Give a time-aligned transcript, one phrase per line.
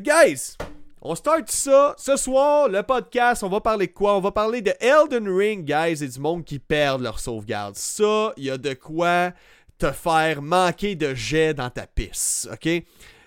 [0.00, 0.56] Guys,
[1.02, 1.94] on start ça.
[1.98, 4.16] Ce soir, le podcast, on va parler de quoi?
[4.16, 7.74] On va parler de Elden Ring, guys, et du monde qui perd leur sauvegarde.
[7.74, 9.32] Ça, il y a de quoi
[9.76, 12.84] te faire manquer de jet dans ta piste, ok?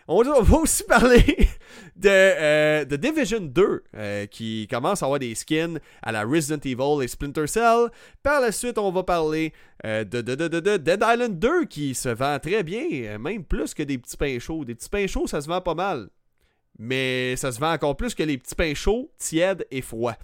[0.07, 1.23] On va aussi parler
[1.97, 6.61] de, euh, de Division 2, euh, qui commence à avoir des skins à la Resident
[6.63, 7.89] Evil et Splinter Cell.
[8.23, 9.51] Par la suite, on va parler
[9.85, 13.83] euh, de, de, de, Dead Island 2, qui se vend très bien, même plus que
[13.83, 14.63] des petits pains chauds.
[14.63, 16.09] Des petits pains chauds, ça se vend pas mal.
[16.79, 20.17] Mais ça se vend encore plus que les petits pains chauds, tièdes et froids.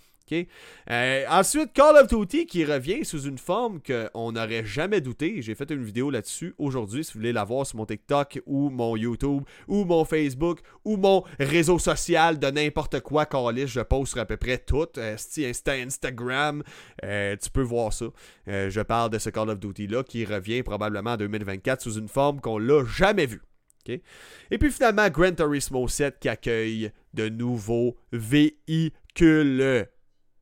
[0.90, 5.42] Euh, ensuite, Call of Duty qui revient sous une forme qu'on n'aurait jamais douté.
[5.42, 7.04] J'ai fait une vidéo là-dessus aujourd'hui.
[7.04, 10.98] Si vous voulez la voir sur mon TikTok ou mon YouTube ou mon Facebook ou
[10.98, 14.88] mon réseau social de n'importe quoi, Callis, je poste sur à peu près tout.
[14.98, 16.64] Euh, Insta, Instagram,
[17.04, 18.08] euh, tu peux voir ça.
[18.48, 22.42] je parle de ce Call of Duty-là qui revient probablement en 2024 sous une forme
[22.42, 23.42] qu'on l'a jamais vue.
[23.90, 29.88] Et puis finalement, Gran Turismo 7 qui accueille de nouveaux véhicules.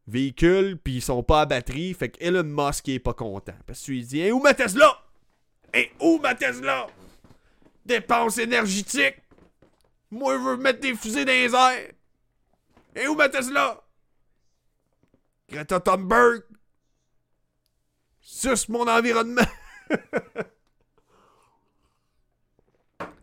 [0.08, 1.94] Véhicules, puis ils sont pas à batterie.
[1.94, 3.56] Fait que Elon Musk est pas content.
[3.66, 5.00] Parce qu'il dit Hé, où ma Tesla?
[5.74, 6.88] Hé, où ma Tesla?
[7.86, 9.16] Dépense énergétique.
[10.12, 11.92] Moi, je veux mettre des fusées dans les airs.
[12.96, 13.82] Hé, où ma Tesla?
[15.50, 16.44] Greta Thunberg.
[18.22, 19.42] Suce mon environnement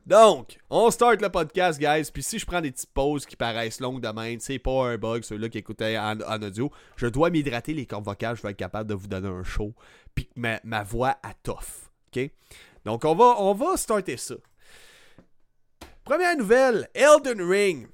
[0.05, 2.11] Donc, on start le podcast, guys.
[2.13, 5.23] Puis si je prends des petites pauses qui paraissent longues demain, c'est pas un bug,
[5.23, 6.71] ceux-là qui écoutaient en, audio.
[6.97, 8.37] Je dois m'hydrater les cordes vocales.
[8.37, 9.73] Je vais être capable de vous donner un show.
[10.15, 11.91] Puis ma, ma voix à toffe.
[12.09, 12.31] OK?
[12.85, 14.35] Donc, on va, on va starter ça.
[16.05, 17.87] Première nouvelle, Elden Ring.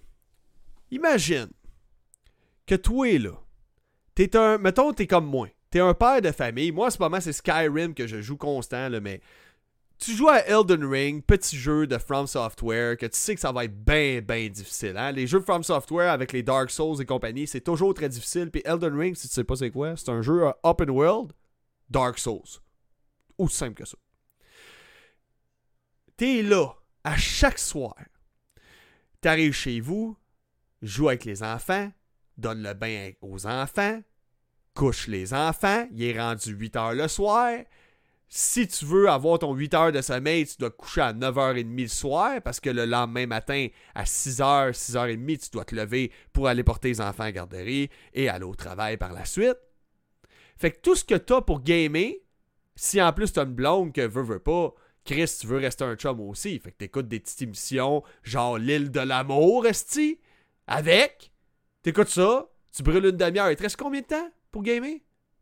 [0.91, 1.51] Imagine
[2.67, 3.33] que toi, là,
[4.15, 4.57] t'es un.
[4.57, 5.49] Mettons, t'es comme moi.
[5.71, 6.73] T'es un père de famille.
[6.73, 9.21] Moi, en ce moment, c'est Skyrim que je joue constant, là, mais
[9.99, 13.51] tu joues à Elden Ring, petit jeu de From Software, que tu sais que ça
[13.51, 14.97] va être bien, bien difficile.
[14.97, 15.13] Hein?
[15.13, 18.51] Les jeux From Software avec les Dark Souls et compagnie, c'est toujours très difficile.
[18.51, 21.33] Puis Elden Ring, si tu sais pas c'est quoi, c'est un jeu open world,
[21.91, 22.61] Dark Souls.
[23.39, 23.99] Aussi simple que ça.
[26.17, 26.75] T'es là,
[27.05, 27.97] à chaque soir.
[29.21, 30.17] T'arrives chez vous,
[30.81, 31.91] joues avec les enfants,
[32.37, 34.01] donne le bain aux enfants,
[34.75, 37.53] couche les enfants, il est rendu 8 heures le soir,
[38.29, 41.81] si tu veux avoir ton 8 heures de sommeil, tu dois te coucher à 9h30
[41.81, 46.47] le soir parce que le lendemain matin, à 6h, 6h30, tu dois te lever pour
[46.47, 49.57] aller porter les enfants à la garderie et aller au travail par la suite.
[50.59, 52.17] Fait que tout ce que tu as pour gamer,
[52.77, 54.75] si en plus tu as une blonde que veut, veut pas,
[55.05, 56.59] Chris, tu veux rester un chum aussi.
[56.59, 60.21] Fait que t'écoutes des petites émissions genre L'île de l'amour, esti,
[60.67, 61.33] avec.
[61.83, 62.47] T'écoutes ça,
[62.77, 63.51] tu brûles une demi-heure.
[63.51, 65.01] Il te reste combien de temps pour gamer?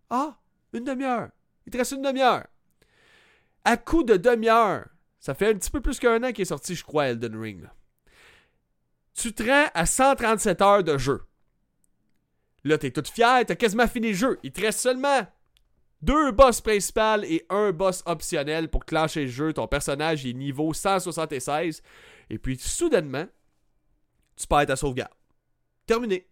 [0.09, 0.39] Ah,
[0.73, 1.31] une demi-heure.
[1.67, 2.45] Il te reste une demi-heure
[3.67, 4.87] à coup de demi-heure,
[5.19, 7.69] ça fait un petit peu plus qu'un an qu'il est sorti, je crois, Elden Ring.
[9.13, 11.23] Tu te rends à 137 heures de jeu.
[12.63, 14.39] Là, t'es toute fière, t'as quasiment fini le jeu.
[14.45, 15.27] Il te reste seulement
[16.01, 19.53] deux boss principales et un boss optionnel pour clencher le jeu.
[19.53, 21.83] Ton personnage est niveau 176.
[22.31, 23.27] Et puis, soudainement,
[24.37, 25.15] tu perds ta sauvegarde.
[25.87, 26.29] Terminé.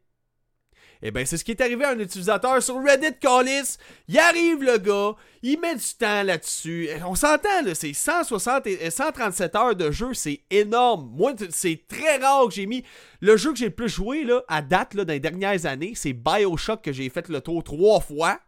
[1.06, 3.76] Eh bien, c'est ce qui est arrivé à un utilisateur sur Reddit Callis.
[4.08, 6.88] Il arrive le gars, il met du temps là-dessus.
[6.90, 11.12] Eh, on s'entend, là, c'est 160 et 137 heures de jeu, c'est énorme.
[11.14, 12.84] Moi, c'est très rare que j'ai mis.
[13.20, 15.92] Le jeu que j'ai le plus joué là, à date là, dans les dernières années,
[15.94, 18.40] c'est Bioshock que j'ai fait le tour trois fois.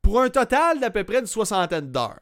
[0.00, 2.20] Pour un total d'à peu près une soixantaine d'heures.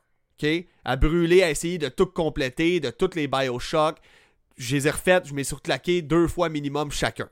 [0.86, 3.98] À brûler, à essayer de tout compléter, de toutes les Bioshock.
[4.56, 7.28] Je les ai refaites, je m'ai surclaqué deux fois minimum chacun.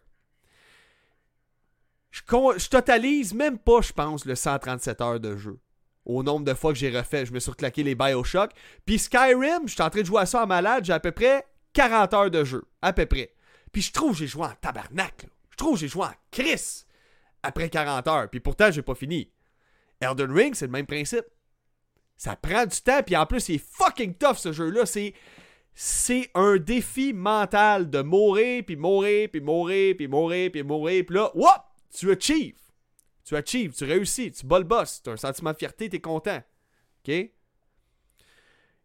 [2.14, 5.58] Je, totalise même pas, je pense, le 137 heures de jeu.
[6.04, 8.52] Au nombre de fois que j'ai refait, je me suis reclaqué les Bioshock.
[8.86, 11.10] Puis Skyrim, je suis en train de jouer à ça en malade, j'ai à peu
[11.10, 12.62] près 40 heures de jeu.
[12.82, 13.34] À peu près.
[13.72, 15.26] Puis je trouve que j'ai joué en tabarnak.
[15.50, 16.84] Je trouve que j'ai joué en Chris
[17.42, 18.30] après 40 heures.
[18.30, 19.32] Puis pourtant, j'ai pas fini.
[20.00, 21.24] Elden Ring, c'est le même principe.
[22.16, 24.86] Ça prend du temps, puis en plus, c'est fucking tough ce jeu-là.
[24.86, 25.14] C'est
[25.74, 31.16] c'est un défi mental de mourir, puis mourir, puis mourir, puis mourir, puis mourir, puis
[31.16, 31.73] là, whoop!
[31.94, 32.58] Tu achieves.
[33.24, 35.96] Tu achieves, tu réussis, tu bats le boss, tu as un sentiment de fierté, tu
[35.96, 36.42] es content.
[37.02, 37.30] OK?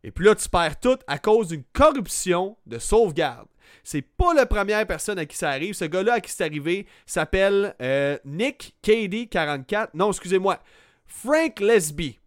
[0.01, 3.47] Et puis là, tu perds tout à cause d'une corruption de sauvegarde.
[3.83, 5.73] C'est pas la première personne à qui ça arrive.
[5.73, 9.89] Ce gars-là à qui c'est arrivé s'appelle euh, Nick KD44.
[9.93, 10.59] Non, excusez-moi.
[11.05, 12.17] Frank Lesby.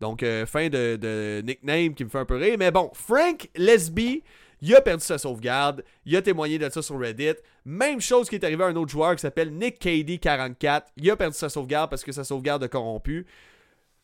[0.00, 2.56] Donc, euh, fin de, de, nickname qui me fait un peu rire.
[2.58, 4.22] Mais bon, Frank Lesby
[4.62, 5.84] il a perdu sa sauvegarde.
[6.04, 7.34] Il a témoigné de ça sur Reddit.
[7.64, 10.82] Même chose qui est arrivé à un autre joueur qui s'appelle Nick KD44.
[10.96, 13.26] Il a perdu sa sauvegarde parce que sa sauvegarde a corrompu.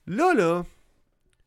[0.06, 0.64] Là, là,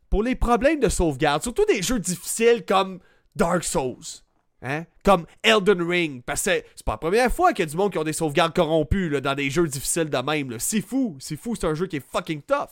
[0.10, 3.00] pour les problèmes de sauvegarde, surtout des jeux difficiles comme
[3.36, 4.22] Dark Souls,
[4.62, 4.86] Hein?
[5.04, 6.22] Comme Elden Ring.
[6.24, 8.14] Parce que c'est pas la première fois qu'il y a du monde qui ont des
[8.14, 10.60] sauvegardes corrompues là, dans des jeux difficiles de même.
[10.60, 11.16] C'est fou.
[11.20, 12.70] C'est fou, c'est un jeu qui est fucking tough.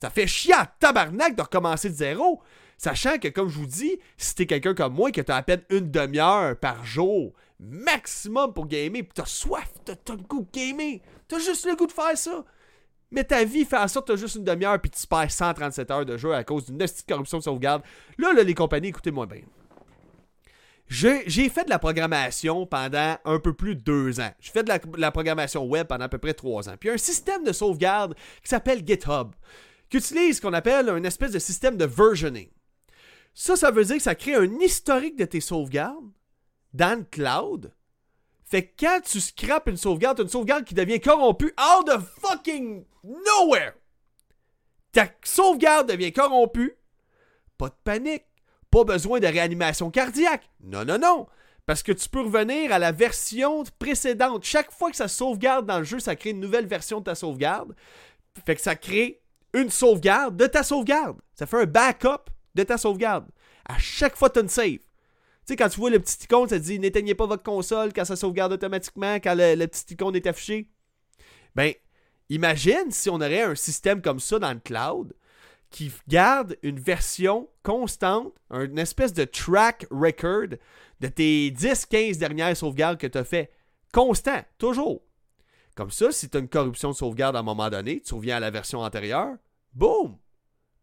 [0.00, 2.42] Ça fait chier à tabarnak de recommencer de zéro.
[2.78, 5.62] Sachant que, comme je vous dis, si t'es quelqu'un comme moi qui a à peine
[5.70, 11.00] une demi-heure par jour, maximum pour gamer, pis t'as soif, t'as le goût de gamer,
[11.26, 12.44] t'as juste le goût de faire ça.
[13.10, 15.90] Mais ta vie fait en sorte que t'as juste une demi-heure puis tu perds 137
[15.90, 17.82] heures de jeu à cause d'une petite corruption de sauvegarde.
[18.18, 19.42] Là, là, les compagnies, écoutez-moi bien.
[20.88, 24.30] J'ai fait de la programmation pendant un peu plus de deux ans.
[24.38, 26.74] J'ai fait de la, programmation web pendant à peu près trois ans.
[26.78, 29.32] Puis il y a un système de sauvegarde qui s'appelle GitHub,
[29.88, 32.48] qui utilise ce qu'on appelle un espèce de système de versioning.
[33.38, 36.10] Ça, ça veut dire que ça crée un historique de tes sauvegardes
[36.72, 37.70] dans le cloud.
[38.46, 42.08] Fait que quand tu scrapes une sauvegarde, t'as une sauvegarde qui devient corrompue out of
[42.18, 43.74] fucking nowhere.
[44.90, 46.78] Ta sauvegarde devient corrompue.
[47.58, 48.24] Pas de panique.
[48.70, 50.48] Pas besoin de réanimation cardiaque.
[50.62, 51.26] Non, non, non.
[51.66, 54.44] Parce que tu peux revenir à la version précédente.
[54.44, 57.14] Chaque fois que ça sauvegarde dans le jeu, ça crée une nouvelle version de ta
[57.14, 57.76] sauvegarde.
[58.46, 59.20] Fait que ça crée
[59.52, 61.20] une sauvegarde de ta sauvegarde.
[61.34, 63.26] Ça fait un backup de ta sauvegarde.
[63.66, 64.78] À chaque fois, tu as une save.
[64.78, 68.04] Tu sais, quand tu vois le petit icône, ça dit n'éteignez pas votre console quand
[68.04, 70.68] ça sauvegarde automatiquement, quand le, petit icône est affiché.
[71.54, 71.72] Ben,
[72.28, 75.14] imagine si on aurait un système comme ça dans le cloud
[75.70, 80.56] qui garde une version constante, une espèce de track record
[81.00, 83.50] de tes 10-15 dernières sauvegardes que tu as fait.
[83.92, 85.02] Constant, toujours.
[85.76, 88.36] Comme ça, si tu as une corruption de sauvegarde à un moment donné, tu reviens
[88.36, 89.36] à la version antérieure,
[89.74, 90.16] boum!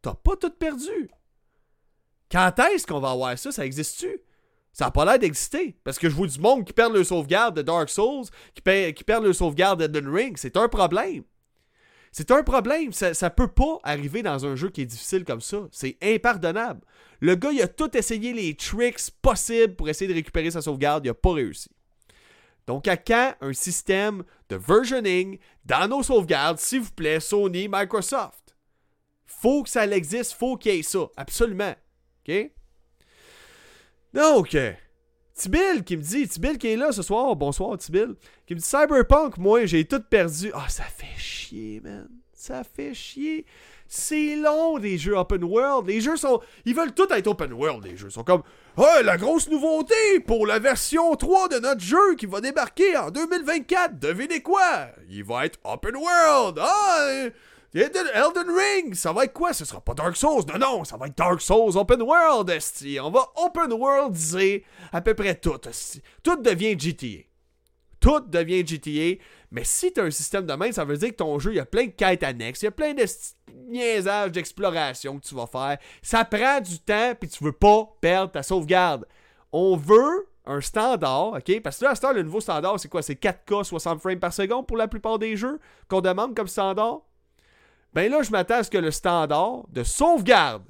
[0.01, 1.09] T'as pas tout perdu.
[2.33, 3.51] Quand est-ce qu'on va avoir ça?
[3.51, 4.19] Ça existe-tu?
[4.71, 5.77] Ça n'a pas l'air d'exister.
[5.83, 8.25] Parce que je vois du monde qui perd le sauvegarde de Dark Souls,
[8.55, 10.35] qui, perd, le sauvegarde d'Eden Ring.
[10.35, 11.23] C'est un problème.
[12.11, 12.91] C'est un problème.
[12.91, 15.59] Ça, ne peut pas arriver dans un jeu qui est difficile comme ça.
[15.71, 16.81] C'est impardonnable.
[17.19, 21.05] Le gars, il a tout essayé les tricks possibles pour essayer de récupérer sa sauvegarde.
[21.05, 21.69] Il n'a pas réussi.
[22.65, 28.55] Donc, à quand un système de versioning dans nos sauvegardes, s'il vous plaît, Sony, Microsoft?
[29.27, 31.09] Faut que ça existe, faut qu'il y ait ça.
[31.15, 31.75] Absolument.
[32.27, 32.51] OK?
[34.13, 34.57] Donc,
[35.33, 38.15] Tibil qui me dit, Tibil qui est là ce soir, bonsoir Tibil,
[38.45, 40.51] qui me dit Cyberpunk, moi j'ai tout perdu.
[40.53, 42.07] Ah, ça fait chier, man.
[42.33, 43.45] Ça fait chier.
[43.87, 45.87] C'est long des jeux open world.
[45.87, 46.41] Les jeux sont.
[46.65, 48.07] Ils veulent tout être open world, les jeux.
[48.07, 48.43] Ils sont comme.
[48.75, 53.11] Oh, la grosse nouveauté pour la version 3 de notre jeu qui va débarquer en
[53.11, 53.99] 2024.
[53.99, 54.87] Devinez quoi?
[55.09, 56.59] Il va être open world.
[56.59, 57.29] Ah!
[57.73, 59.51] Elden Ring, ça va être quoi?
[59.51, 60.43] Ce sera pas Dark Souls.
[60.47, 62.99] Non, non, ça va être Dark Souls Open World, esti.
[62.99, 64.61] On va Open World dire
[64.91, 65.59] à peu près tout,
[66.21, 67.23] Tout devient GTA.
[67.99, 69.23] Tout devient GTA.
[69.49, 71.55] Mais si tu as un système de main, ça veut dire que ton jeu, il
[71.57, 73.05] y a plein de quêtes annexes, il y a plein de
[73.69, 75.77] niaisages d'exploration que tu vas faire.
[76.01, 79.07] Ça prend du temps, puis tu veux pas perdre ta sauvegarde.
[79.51, 81.61] On veut un standard, OK?
[81.61, 83.01] Parce que là, à le nouveau standard, c'est quoi?
[83.01, 87.01] C'est 4K 60 frames par seconde pour la plupart des jeux qu'on demande comme standard?
[87.93, 90.63] Ben là, je m'attends à ce que le standard de sauvegarde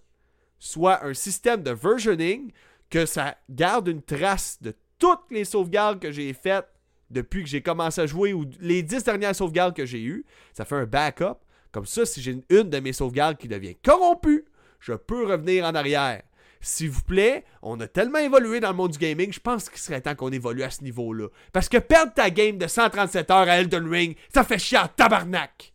[0.60, 2.52] soit un système de versioning,
[2.90, 6.68] que ça garde une trace de toutes les sauvegardes que j'ai faites
[7.10, 10.26] depuis que j'ai commencé à jouer ou les dix dernières sauvegardes que j'ai eues.
[10.54, 11.38] Ça fait un backup.
[11.72, 14.46] Comme ça, si j'ai une de mes sauvegardes qui devient corrompue,
[14.80, 16.22] je peux revenir en arrière.
[16.62, 19.80] S'il vous plaît, on a tellement évolué dans le monde du gaming, je pense qu'il
[19.80, 21.28] serait temps qu'on évolue à ce niveau-là.
[21.52, 24.88] Parce que perdre ta game de 137 heures à Elden Ring, ça fait chier à
[24.88, 25.73] tabarnak.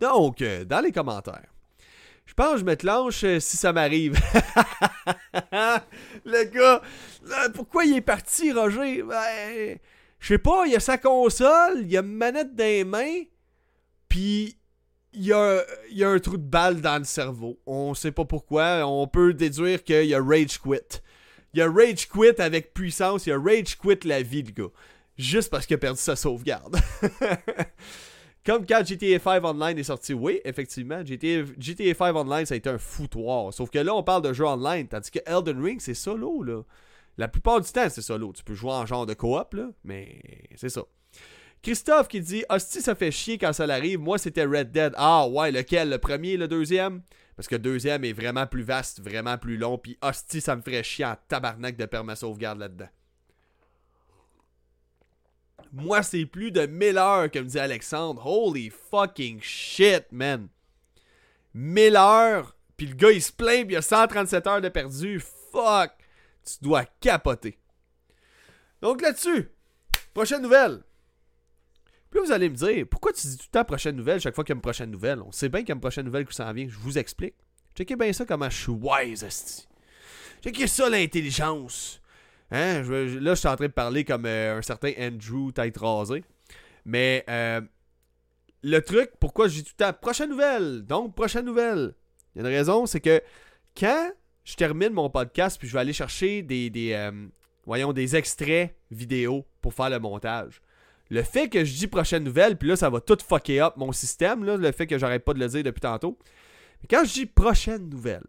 [0.00, 1.52] Donc, euh, dans les commentaires.
[2.26, 4.14] Je pense que je me clenche euh, si ça m'arrive.
[6.24, 6.82] le gars,
[7.54, 9.02] pourquoi il est parti, Roger?
[9.02, 9.78] Ben,
[10.18, 13.22] je sais pas, il a sa console, il a une manette dans les mains,
[14.08, 14.58] puis
[15.12, 17.58] il y, a, y un trou de balle dans le cerveau.
[17.64, 18.86] On sait pas pourquoi.
[18.86, 21.00] On peut déduire qu'il y a rage quit.
[21.54, 24.72] Il a rage quit avec puissance, il a rage quit la vie, le gars.
[25.16, 26.76] Juste parce qu'il a perdu sa sauvegarde.
[28.46, 32.56] Comme quand GTA 5 Online est sorti, oui, effectivement, GTA, GTA 5 Online, ça a
[32.56, 33.52] été un foutoir.
[33.52, 36.62] Sauf que là, on parle de jeu online, tandis que Elden Ring, c'est solo, là.
[37.18, 38.32] La plupart du temps, c'est solo.
[38.32, 40.20] Tu peux jouer en genre de coop, là, mais
[40.54, 40.84] c'est ça.
[41.60, 43.98] Christophe qui dit Hostie, ça fait chier quand ça arrive.
[43.98, 44.92] Moi, c'était Red Dead.
[44.96, 45.90] Ah, ouais, lequel?
[45.90, 47.02] Le premier, le deuxième?
[47.34, 49.76] Parce que le deuxième est vraiment plus vaste, vraiment plus long.
[49.76, 52.88] Puis, hostie, ça me ferait chier en tabarnak de perdre ma sauvegarde là-dedans.
[55.76, 58.24] Moi, c'est plus de 1000 heures, comme dit Alexandre.
[58.26, 60.48] Holy fucking shit, man.
[61.52, 64.70] 1000 heures, puis le gars, il se plaint, puis il y a 137 heures de
[64.70, 65.20] perdu.
[65.52, 65.92] Fuck.
[66.44, 67.58] Tu dois capoter.
[68.80, 69.50] Donc là-dessus,
[70.14, 70.82] prochaine nouvelle.
[72.10, 74.44] Puis vous allez me dire, pourquoi tu dis tout le temps prochaine nouvelle chaque fois
[74.44, 75.20] qu'il y a une prochaine nouvelle?
[75.20, 76.68] On sait bien qu'il y a une prochaine nouvelle qui s'en vient.
[76.68, 77.34] Je vous explique.
[77.74, 79.26] Checkez bien ça comment je suis wise.
[80.42, 82.00] C'est que ça l'intelligence.
[82.50, 82.82] Hein?
[82.82, 86.24] Là, je suis en train de parler comme euh, un certain Andrew tête rasée.
[86.84, 87.60] Mais euh,
[88.62, 91.94] le truc, pourquoi je dis tout le temps prochaine nouvelle, donc prochaine nouvelle.
[92.34, 93.20] Il y a une raison, c'est que
[93.76, 94.10] quand
[94.44, 97.26] je termine mon podcast, puis je vais aller chercher des, euh,
[97.64, 100.62] voyons, des extraits vidéo pour faire le montage.
[101.10, 103.92] Le fait que je dis prochaine nouvelle, puis là, ça va tout fucker up mon
[103.92, 106.18] système, le fait que j'arrête pas de le dire depuis tantôt.
[106.80, 108.24] Mais quand je dis prochaine nouvelle,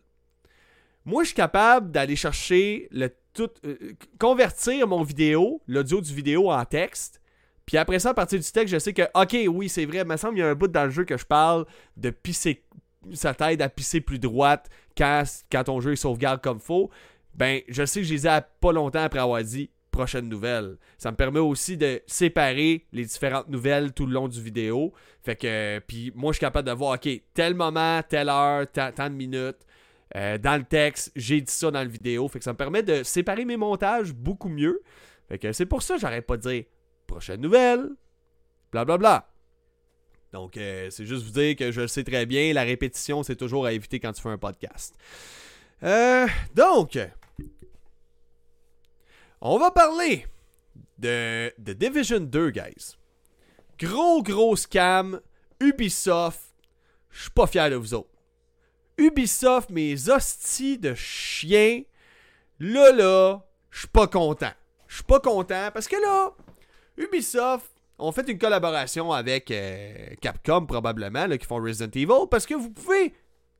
[1.07, 6.51] moi, je suis capable d'aller chercher le tout, euh, convertir mon vidéo, l'audio du vidéo
[6.51, 7.21] en texte.
[7.65, 10.05] Puis après ça, à partir du texte, je sais que, ok, oui, c'est vrai, il
[10.05, 12.65] me semble qu'il y a un bout dans le jeu que je parle de pisser.
[13.13, 16.89] Ça t'aide à pisser plus droite quand, quand ton jeu est sauvegarde comme faut.
[17.35, 20.77] Ben, je sais que je les ai pas longtemps après avoir dit prochaine nouvelle.
[20.97, 24.91] Ça me permet aussi de séparer les différentes nouvelles tout le long du vidéo.
[25.23, 29.09] Fait que, puis moi, je suis capable de voir, ok, tel moment, telle heure, tant
[29.09, 29.65] de minutes.
[30.15, 32.27] Euh, dans le texte, j'ai dit ça dans le vidéo.
[32.27, 34.81] Fait que ça me permet de séparer mes montages beaucoup mieux.
[35.27, 36.63] Fait que c'est pour ça que j'arrête pas de dire
[37.05, 37.89] prochaine nouvelle,
[38.71, 38.97] blablabla.
[38.97, 39.29] Bla, bla.
[40.33, 43.35] Donc, euh, c'est juste vous dire que je le sais très bien, la répétition, c'est
[43.35, 44.95] toujours à éviter quand tu fais un podcast.
[45.83, 46.99] Euh, donc,
[49.41, 50.25] on va parler
[50.97, 52.97] de, de Division 2, guys.
[53.79, 55.21] Gros, gros scam,
[55.59, 56.41] Ubisoft,
[57.09, 58.16] je suis pas fier de vous autres.
[58.97, 61.83] Ubisoft, mes hosties de chiens,
[62.59, 64.51] là, là, je suis pas content.
[64.87, 66.31] Je suis pas content parce que là,
[66.97, 72.53] Ubisoft ont fait une collaboration avec euh, Capcom, probablement, qui font Resident Evil, parce que
[72.53, 73.13] vous pouvez,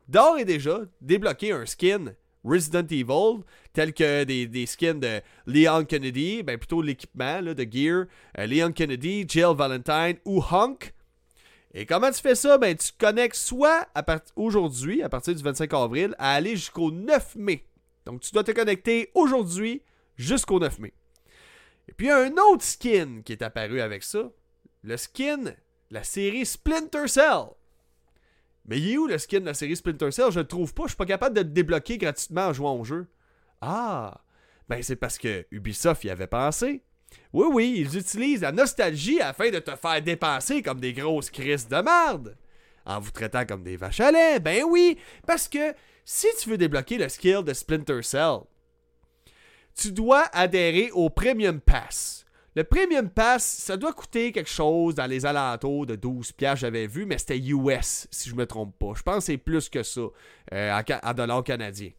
[0.07, 2.13] d'ores et déjà, débloquer un skin
[2.43, 8.05] Resident Evil, tel que des, skins de Leon Kennedy, ben plutôt l'équipement de gear,
[8.37, 10.93] euh, Leon Kennedy, Jill Valentine ou Hunk.
[11.73, 12.57] Et comment tu fais ça?
[12.57, 13.87] Ben, tu te connectes soit
[14.35, 17.67] aujourd'hui, à partir du 25 avril, à aller jusqu'au 9 mai.
[18.05, 19.83] Donc, tu dois te connecter aujourd'hui
[20.15, 20.93] jusqu'au 9 mai.
[21.89, 24.31] Et puis, il y a un autre skin qui est apparu avec ça.
[24.83, 25.55] Le skin,
[25.91, 27.47] la série Splinter Cell.
[28.65, 30.31] Mais il est où le skin de la série Splinter Cell?
[30.31, 30.83] Je le trouve pas.
[30.83, 33.07] Je suis pas capable de le débloquer gratuitement en jouant au jeu.
[33.61, 34.21] Ah!
[34.69, 36.83] Ben, c'est parce que Ubisoft y avait pensé.
[37.33, 41.67] Oui, oui, ils utilisent la nostalgie afin de te faire dépenser comme des grosses crises
[41.67, 42.37] de merde.
[42.85, 44.39] En vous traitant comme des vaches à lait.
[44.39, 45.73] Ben oui, parce que
[46.05, 48.39] si tu veux débloquer le skill de Splinter Cell,
[49.75, 52.25] tu dois adhérer au Premium Pass.
[52.55, 56.87] Le Premium Pass, ça doit coûter quelque chose dans les alentours de 12 piastres, j'avais
[56.87, 58.93] vu, mais c'était US, si je me trompe pas.
[58.95, 60.01] Je pense que c'est plus que ça,
[60.53, 61.91] euh, en, dollars canadiens.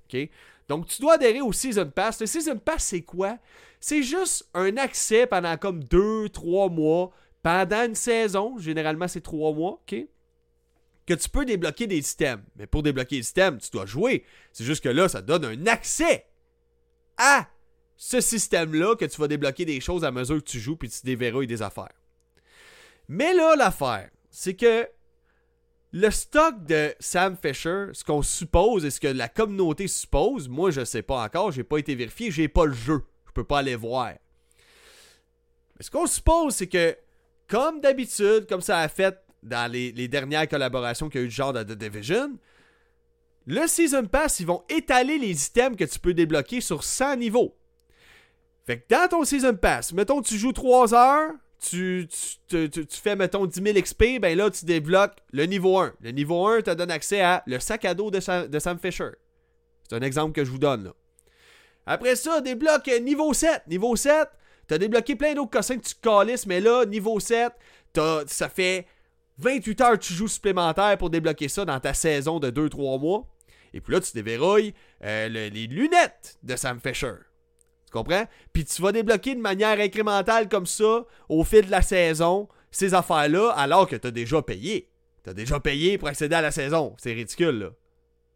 [0.68, 2.20] Donc, tu dois adhérer au Season Pass.
[2.20, 3.38] Le Season Pass, c'est quoi?
[3.80, 7.10] C'est juste un accès pendant comme 2-3 mois,
[7.42, 8.58] pendant une saison.
[8.58, 9.96] Généralement, c'est 3 mois, ok?
[11.06, 12.42] Que tu peux débloquer des systèmes.
[12.56, 14.24] Mais pour débloquer les systèmes, tu dois jouer.
[14.52, 16.26] C'est juste que là, ça donne un accès
[17.16, 17.48] à
[17.96, 21.00] ce système-là que tu vas débloquer des choses à mesure que tu joues puis tu
[21.04, 21.94] déverrouilles des affaires.
[23.08, 24.86] Mais là, l'affaire, c'est que
[25.92, 30.70] le stock de Sam Fisher, ce qu'on suppose et ce que la communauté suppose, moi
[30.70, 33.60] je sais pas encore, j'ai pas été vérifié, j'ai pas le jeu, je peux pas
[33.60, 34.12] aller voir.
[35.76, 36.96] Mais ce qu'on suppose, c'est que,
[37.46, 41.28] comme d'habitude, comme ça a fait dans les, les dernières collaborations qu'il y a eu
[41.28, 42.38] du genre de The Division,
[43.46, 47.56] le Season Pass, ils vont étaler les items que tu peux débloquer sur 100 niveaux.
[48.66, 52.08] Fait que dans ton Season Pass, mettons tu joues 3 heures, tu,
[52.90, 55.92] fais, mettons, 10 000 XP, ben là, tu débloques le niveau 1.
[56.00, 59.10] Le niveau 1 te donne accès à le sac à dos de Sam, Fisher.
[59.88, 60.92] C'est un exemple que je vous donne, là.
[61.86, 63.62] Après ça, débloque niveau 7.
[63.66, 64.28] Niveau 7,
[64.66, 67.52] t'as débloqué plein d'autres cossins que tu calisses, mais là, niveau 7,
[67.92, 68.86] t'as- ça fait
[69.38, 73.26] 28 heures que tu joues supplémentaires pour débloquer ça dans ta saison de 2-3 mois.
[73.72, 74.74] Et puis là, tu déverrouilles
[75.04, 77.14] euh, le- les lunettes de Sam Fisher.
[77.88, 78.24] Tu comprends?
[78.52, 82.92] Puis tu vas débloquer de manière incrémentale comme ça, au fil de la saison, ces
[82.92, 84.90] affaires-là, alors que tu as déjà payé.
[85.24, 86.94] Tu as déjà payé pour accéder à la saison.
[86.98, 87.70] C'est ridicule, là.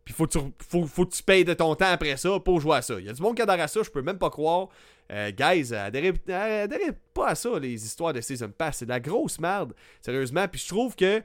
[0.06, 2.60] Puis faut que, tu, faut, faut que tu payes de ton temps après ça pour
[2.60, 2.98] jouer à ça.
[2.98, 4.68] Il y a du monde qui adhère à ça, je peux même pas croire.
[5.12, 8.78] Euh, guys, adhérez, adhérez pas à ça, les histoires de Season Pass.
[8.78, 10.48] C'est de la grosse merde, sérieusement.
[10.48, 11.22] Puis je trouve que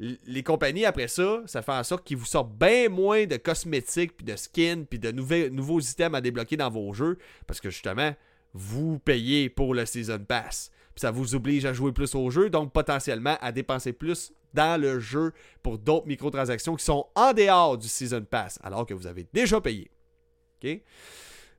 [0.00, 4.16] les compagnies, après ça, ça fait en sorte qu'ils vous sortent bien moins de cosmétiques,
[4.16, 7.18] puis de skins, puis de nouveaux, items à débloquer dans vos jeux.
[7.46, 8.14] Parce que justement,
[8.54, 10.70] vous payez pour le Season Pass.
[10.94, 14.80] Puis ça vous oblige à jouer plus au jeu, donc potentiellement à dépenser plus dans
[14.80, 19.06] le jeu pour d'autres microtransactions qui sont en dehors du Season Pass, alors que vous
[19.06, 19.90] avez déjà payé.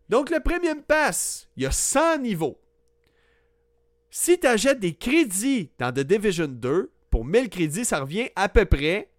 [0.10, 2.60] Donc le Premium Pass, il y a 100 niveaux.
[4.10, 8.50] Si tu achètes des crédits dans The Division 2, pour 1000 crédits, ça revient à
[8.50, 9.12] peu près,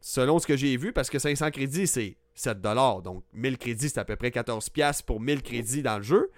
[0.00, 3.02] selon ce que j'ai vu, parce que 500 crédits, c'est 7$.
[3.02, 6.30] Donc 1000 crédits, c'est à peu près 14$ pour 1000 crédits dans le jeu.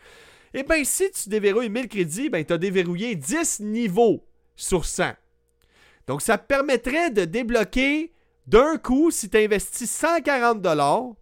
[0.55, 4.27] Et eh bien, si tu déverrouilles 1000 crédits, ben, tu as déverrouillé 10 niveaux
[4.57, 5.13] sur 100.
[6.07, 8.15] Donc, ça te permettrait de débloquer
[8.47, 11.15] d'un coup, si tu investis 140$,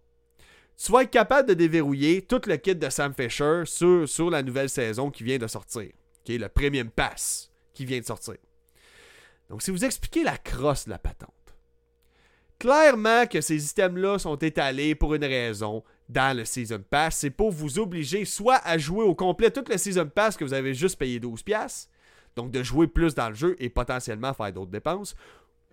[0.77, 4.41] tu vas être capable de déverrouiller tout le kit de Sam Fisher sur, sur la
[4.41, 5.89] nouvelle saison qui vient de sortir.
[6.23, 8.37] qui est le Premium Pass qui vient de sortir.
[9.51, 11.29] Donc, si vous expliquez la crosse de la patente,
[12.57, 17.17] clairement que ces items-là sont étalés pour une raison dans le Season Pass.
[17.17, 20.53] C'est pour vous obliger soit à jouer au complet tout le Season Pass que vous
[20.53, 21.87] avez juste payé 12$,
[22.37, 25.15] donc de jouer plus dans le jeu et potentiellement faire d'autres dépenses,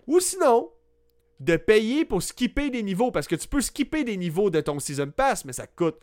[0.07, 0.71] ou sinon
[1.39, 4.77] de payer pour skipper des niveaux, parce que tu peux skipper des niveaux de ton
[4.79, 5.95] Season Pass, mais ça coûte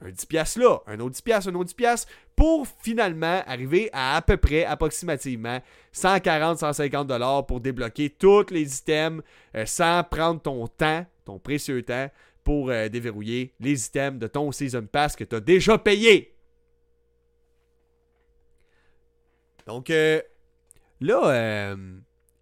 [0.00, 4.36] un 10$ là, un autre 10$, un autre 10$, pour finalement arriver à à peu
[4.36, 5.60] près, approximativement,
[5.94, 9.22] 140-150$ pour débloquer tous les items
[9.54, 12.10] euh, sans prendre ton temps, ton précieux temps,
[12.44, 16.36] pour euh, déverrouiller les items de ton Season Pass que tu as déjà payé.
[19.66, 20.20] Donc, euh,
[21.00, 21.74] là,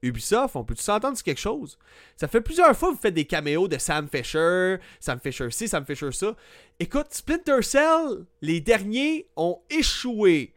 [0.04, 1.78] Ubisoft, on peut s'entendre sur quelque chose?
[2.16, 5.66] Ça fait plusieurs fois que vous faites des caméos de Sam Fisher, Sam Fisher ci,
[5.66, 6.37] Sam Fisher ça.
[6.78, 10.54] Écoute, Splinter Cell, les derniers ont échoué,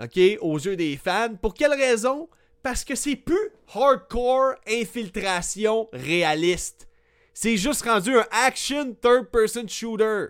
[0.00, 1.34] OK, aux yeux des fans.
[1.40, 2.28] Pour quelle raison?
[2.62, 6.88] Parce que c'est plus hardcore infiltration réaliste.
[7.34, 10.28] C'est juste rendu un action third-person shooter.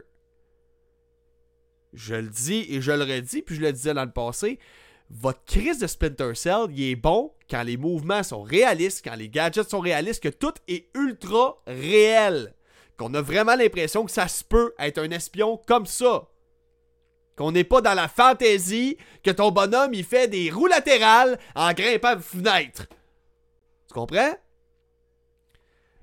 [1.93, 4.59] Je le dis et je le redis, puis je le disais dans le passé
[5.15, 9.29] votre crise de Splinter Cell, il est bon quand les mouvements sont réalistes, quand les
[9.29, 12.53] gadgets sont réalistes, que tout est ultra réel.
[12.97, 16.29] Qu'on a vraiment l'impression que ça se peut être un espion comme ça.
[17.37, 21.73] Qu'on n'est pas dans la fantaisie que ton bonhomme il fait des roues latérales en
[21.73, 22.87] grimpant de fenêtre.
[23.89, 24.35] Tu comprends?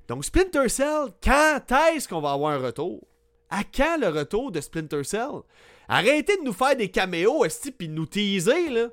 [0.07, 1.61] Donc Splinter Cell, quand
[1.93, 3.05] est-ce qu'on va avoir un retour?
[3.49, 5.41] À quand le retour de Splinter Cell?
[5.89, 8.87] Arrêtez de nous faire des caméos, esti, puis nous teaser, là.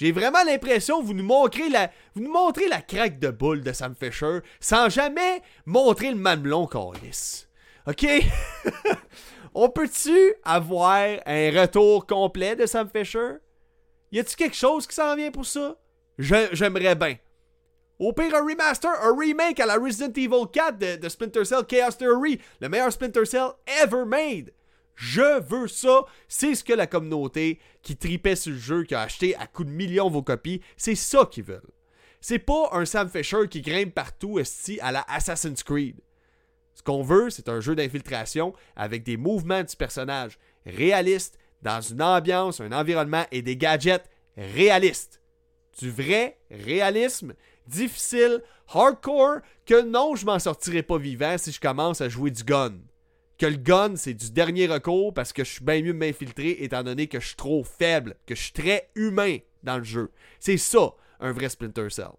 [0.00, 3.62] J'ai vraiment l'impression que vous nous montrez la, vous nous montrez la craque de boule
[3.62, 6.66] de Sam Fisher sans jamais montrer le mamelon
[7.02, 7.50] lisse.
[7.86, 8.06] OK?
[9.54, 13.32] On peut-tu avoir un retour complet de Sam Fisher?
[14.10, 15.76] Y a-tu quelque chose qui s'en vient pour ça?
[16.18, 17.16] J'aimerais bien.
[17.98, 21.66] Au pire, un remaster, un remake à la Resident Evil 4 de, de Splinter Cell
[21.66, 24.50] Chaos Theory, le meilleur Splinter Cell ever made.
[25.00, 26.04] Je veux ça.
[26.28, 29.68] C'est ce que la communauté qui tripait sur le jeu, qui a acheté à coups
[29.68, 31.72] de millions vos copies, c'est ça qu'ils veulent.
[32.20, 35.98] C'est pas un Sam Fisher qui grimpe partout esti à la Assassin's Creed.
[36.74, 42.02] Ce qu'on veut, c'est un jeu d'infiltration avec des mouvements du personnage réalistes, dans une
[42.02, 45.22] ambiance, un environnement et des gadgets réalistes.
[45.78, 47.32] Du vrai réalisme,
[47.66, 52.44] difficile, hardcore, que non, je m'en sortirai pas vivant si je commence à jouer du
[52.44, 52.74] gun
[53.40, 56.82] que le gun, c'est du dernier recours parce que je suis bien mieux m'infiltrer étant
[56.82, 60.10] donné que je suis trop faible, que je suis très humain dans le jeu.
[60.38, 62.10] C'est ça, un vrai Splinter Cell.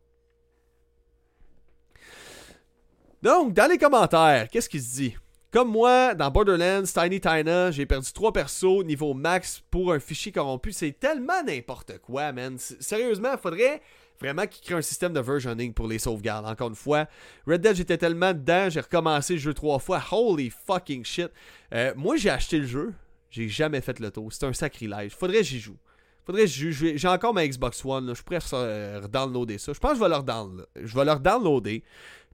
[3.22, 5.16] Donc, dans les commentaires, qu'est-ce qu'il se dit?
[5.52, 10.32] Comme moi, dans Borderlands, Tiny Tina, j'ai perdu 3 persos niveau max pour un fichier
[10.32, 10.72] corrompu.
[10.72, 12.58] C'est tellement n'importe quoi, man.
[12.58, 13.84] Sérieusement, faudrait
[14.22, 16.46] Vraiment qui crée un système de versioning pour les sauvegardes.
[16.46, 17.08] Encore une fois,
[17.48, 20.02] Red Dead, j'étais tellement dedans, j'ai recommencé le jeu trois fois.
[20.12, 21.30] Holy fucking shit.
[21.74, 22.94] Euh, moi, j'ai acheté le jeu.
[23.30, 24.32] J'ai jamais fait le tour.
[24.32, 25.14] C'est un sacrilège.
[25.14, 25.78] Faudrait que j'y joue.
[26.26, 26.88] Faudrait que j'y joue.
[26.96, 28.14] J'ai encore ma Xbox One.
[28.14, 29.74] Je pourrais euh, redownloader ça.
[29.74, 30.68] Je pense que je vais leur downloader.
[30.76, 31.84] Je vais downloader.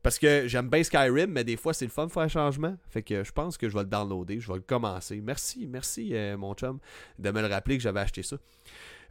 [0.03, 2.77] Parce que j'aime bien Skyrim, mais des fois c'est le fun de faire un changement.
[2.89, 5.19] Fait que je pense que je vais le downloader, je vais le commencer.
[5.21, 6.79] Merci, merci euh, mon chum
[7.19, 8.37] de me le rappeler que j'avais acheté ça.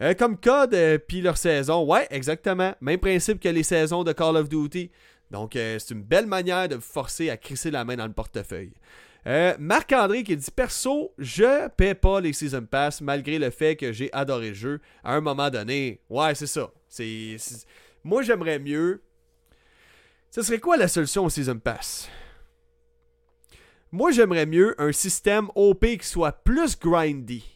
[0.02, 2.74] Euh, comme code, euh, puis leur saison, ouais, exactement.
[2.80, 4.90] Même principe que les saisons de Call of Duty.
[5.30, 8.12] Donc, euh, c'est une belle manière de vous forcer à crisser la main dans le
[8.12, 8.72] portefeuille.
[9.58, 14.08] Marc-André qui dit Perso, je paie pas les Season Pass malgré le fait que j'ai
[14.12, 14.80] adoré le jeu.
[15.02, 16.70] À un moment donné, ouais, c'est ça.
[16.88, 17.36] C'est,
[18.04, 19.02] Moi, j'aimerais mieux.
[20.30, 22.08] Ce serait quoi la solution au Season Pass?
[23.90, 27.55] Moi, j'aimerais mieux un système OP qui soit plus grindy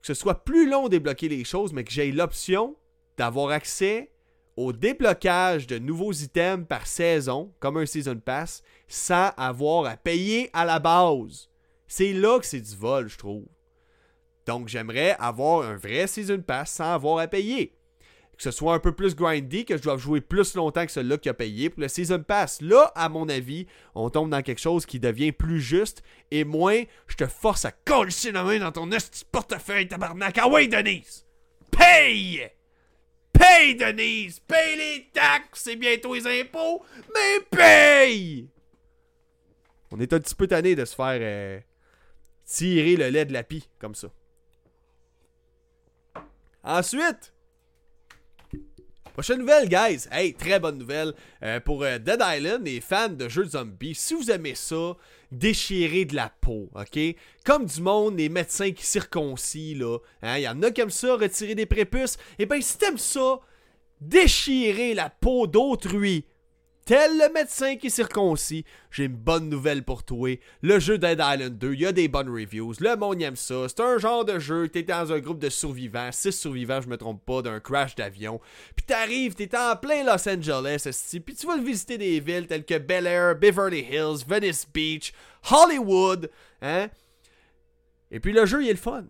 [0.00, 2.76] que ce soit plus long de débloquer les choses, mais que j'ai l'option
[3.16, 4.12] d'avoir accès
[4.56, 10.50] au déblocage de nouveaux items par saison, comme un Season Pass, sans avoir à payer
[10.52, 11.48] à la base.
[11.86, 13.46] C'est là que c'est du vol, je trouve.
[14.46, 17.77] Donc j'aimerais avoir un vrai Season Pass sans avoir à payer
[18.38, 21.18] que ce soit un peu plus grindy, que je dois jouer plus longtemps que celui-là
[21.18, 22.62] qui a payé pour le Season Pass.
[22.62, 26.84] Là, à mon avis, on tombe dans quelque chose qui devient plus juste et moins
[27.08, 28.88] je te force à coller la main dans ton
[29.32, 30.38] portefeuille, tabarnak.
[30.38, 31.26] Ah ouais, Denise!
[31.72, 32.48] Paye!
[33.32, 34.38] Paye, Denise!
[34.38, 38.48] Paye les taxes et bientôt les impôts, mais paye!
[39.90, 41.58] On est un petit peu tanné de se faire euh,
[42.44, 44.08] tirer le lait de la pie comme ça.
[46.62, 47.32] Ensuite,
[49.18, 50.06] prochaine nouvelle, guys.
[50.12, 53.96] Hey, très bonne nouvelle euh, pour euh, Dead Island et fans de jeux de zombies.
[53.96, 54.96] Si vous aimez ça,
[55.32, 57.00] déchirer de la peau, ok?
[57.44, 59.98] Comme du monde, les médecins qui circoncient, là.
[60.22, 62.14] Hein, il y en a comme ça, retirer des prépuces.
[62.38, 63.40] Et eh ben, si t'aimes ça,
[64.00, 66.24] déchirer la peau d'autrui
[66.88, 70.30] tel le médecin qui circoncis, j'ai une bonne nouvelle pour toi.
[70.62, 72.72] Le jeu Dead Island 2, il y a des bonnes reviews.
[72.80, 73.68] Le monde aime ça.
[73.68, 74.70] C'est un genre de jeu.
[74.70, 78.40] T'es dans un groupe de survivants, 6 survivants, je me trompe pas, d'un crash d'avion.
[78.74, 80.88] Puis t'arrives, t'es en plein Los Angeles,
[81.26, 85.12] puis tu vas visiter des villes telles que Bel Air, Beverly Hills, Venice Beach,
[85.50, 86.30] Hollywood.
[86.62, 86.88] Hein?
[88.10, 89.04] Et puis le jeu, il est le fun.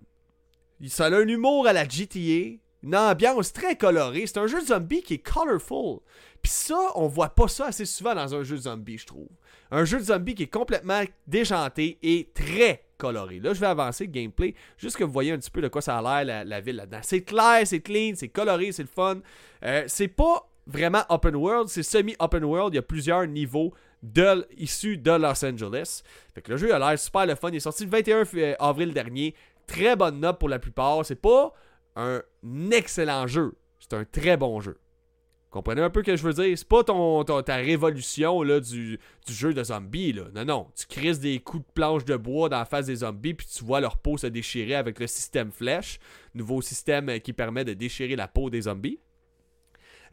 [0.89, 4.27] Ça a un humour à la GTA, une ambiance très colorée.
[4.27, 6.01] C'est un jeu de zombie qui est colorful.
[6.43, 9.29] Puis ça, on voit pas ça assez souvent dans un jeu de zombie, je trouve.
[9.71, 13.41] Un jeu de zombie qui est complètement déjanté et très coloré.
[13.41, 15.83] Là, je vais avancer le gameplay, juste que vous voyez un petit peu de quoi
[15.83, 17.01] ça a l'air la, ville là-dedans.
[17.03, 19.21] C'est clair, c'est clean, c'est coloré, c'est le fun.
[19.65, 22.75] Euh, c'est pas vraiment open world, c'est semi-open world.
[22.75, 23.73] Il y a plusieurs niveaux
[24.57, 26.03] issus de Los Angeles.
[26.35, 27.49] Fait que le jeu a l'air super le fun.
[27.51, 29.35] Il est sorti le 21 euh, avril dernier.
[29.67, 31.05] Très bonne note pour la plupart.
[31.05, 31.53] C'est pas
[31.99, 32.23] un
[32.71, 33.55] excellent jeu.
[33.81, 34.79] C'est un très bon jeu.
[35.51, 36.59] Comprenez un peu ce que je veux dire?
[36.59, 40.13] C'est pas ta révolution là, du, jeu de zombies.
[40.13, 40.25] Là.
[40.35, 40.67] Non, non.
[40.77, 43.65] Tu crises des coups de planche de bois dans la face des zombies, puis tu
[43.65, 46.01] vois leur peau se déchirer avec le système flèche,
[46.35, 49.01] nouveau système euh, qui permet de déchirer la peau des zombies.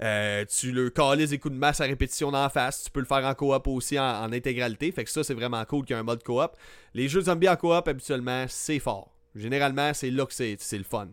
[0.01, 2.85] Euh, tu le calises des coups de masse à répétition dans la face.
[2.85, 4.91] Tu peux le faire en coop aussi en, en intégralité.
[4.93, 6.51] Fait que ça, c'est vraiment cool qu'il y ait un mode coop.
[6.93, 9.14] Les jeux zombies en coop, habituellement, c'est fort.
[9.35, 11.09] Généralement, c'est là que c'est le fun.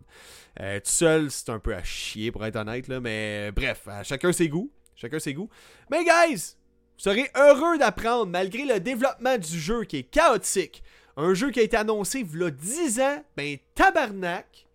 [0.61, 4.33] Euh, tout seul, c'est un peu à chier pour être honnête, là, mais bref, chacun
[4.33, 4.71] ses goûts.
[4.95, 5.49] Chacun ses goûts.
[5.91, 6.55] Mais guys,
[6.97, 10.83] vous serez heureux d'apprendre, malgré le développement du jeu qui est chaotique,
[11.17, 14.67] un jeu qui a été annoncé il y a 10 ans, ben tabarnak,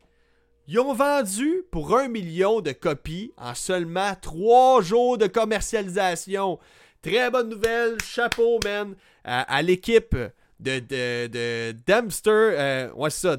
[0.67, 6.59] ils ont vendu pour un million de copies en seulement 3 jours de commercialisation.
[7.01, 10.15] Très bonne nouvelle, chapeau man à l'équipe
[10.59, 13.35] de, de, de Dempster, euh, ouais, ça,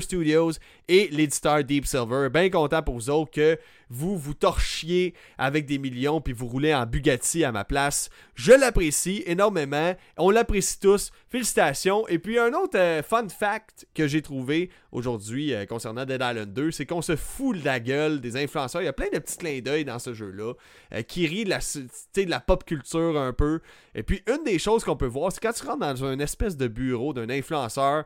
[0.00, 0.52] Studios
[0.88, 2.28] et l'éditeur Deep Silver.
[2.30, 3.58] Bien content pour vous autres que
[3.92, 8.08] vous vous torchiez avec des millions puis vous roulez en Bugatti à ma place.
[8.34, 9.94] Je l'apprécie énormément.
[10.16, 11.10] On l'apprécie tous.
[11.28, 12.06] Félicitations.
[12.08, 16.52] Et puis un autre euh, fun fact que j'ai trouvé aujourd'hui euh, concernant Dead Island
[16.52, 18.82] 2, c'est qu'on se fout de la gueule des influenceurs.
[18.82, 20.54] Il y a plein de petits clins d'œil dans ce jeu-là
[20.92, 23.60] euh, qui rient de la, de la pop culture un peu.
[23.94, 26.56] Et puis une des choses qu'on peut voir, c'est quand tu rentres dans une espèce
[26.56, 28.04] de bureau d'un influenceur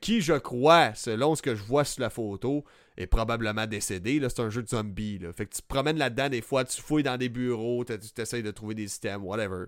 [0.00, 2.64] qui, je crois, selon ce que je vois sur la photo,
[2.96, 4.20] est probablement décédé.
[4.20, 5.18] Là, c'est un jeu de zombies.
[5.18, 5.32] Là.
[5.32, 8.42] Fait que tu te promènes là-dedans des fois, tu fouilles dans des bureaux, tu essaies
[8.42, 9.66] de trouver des systèmes, whatever.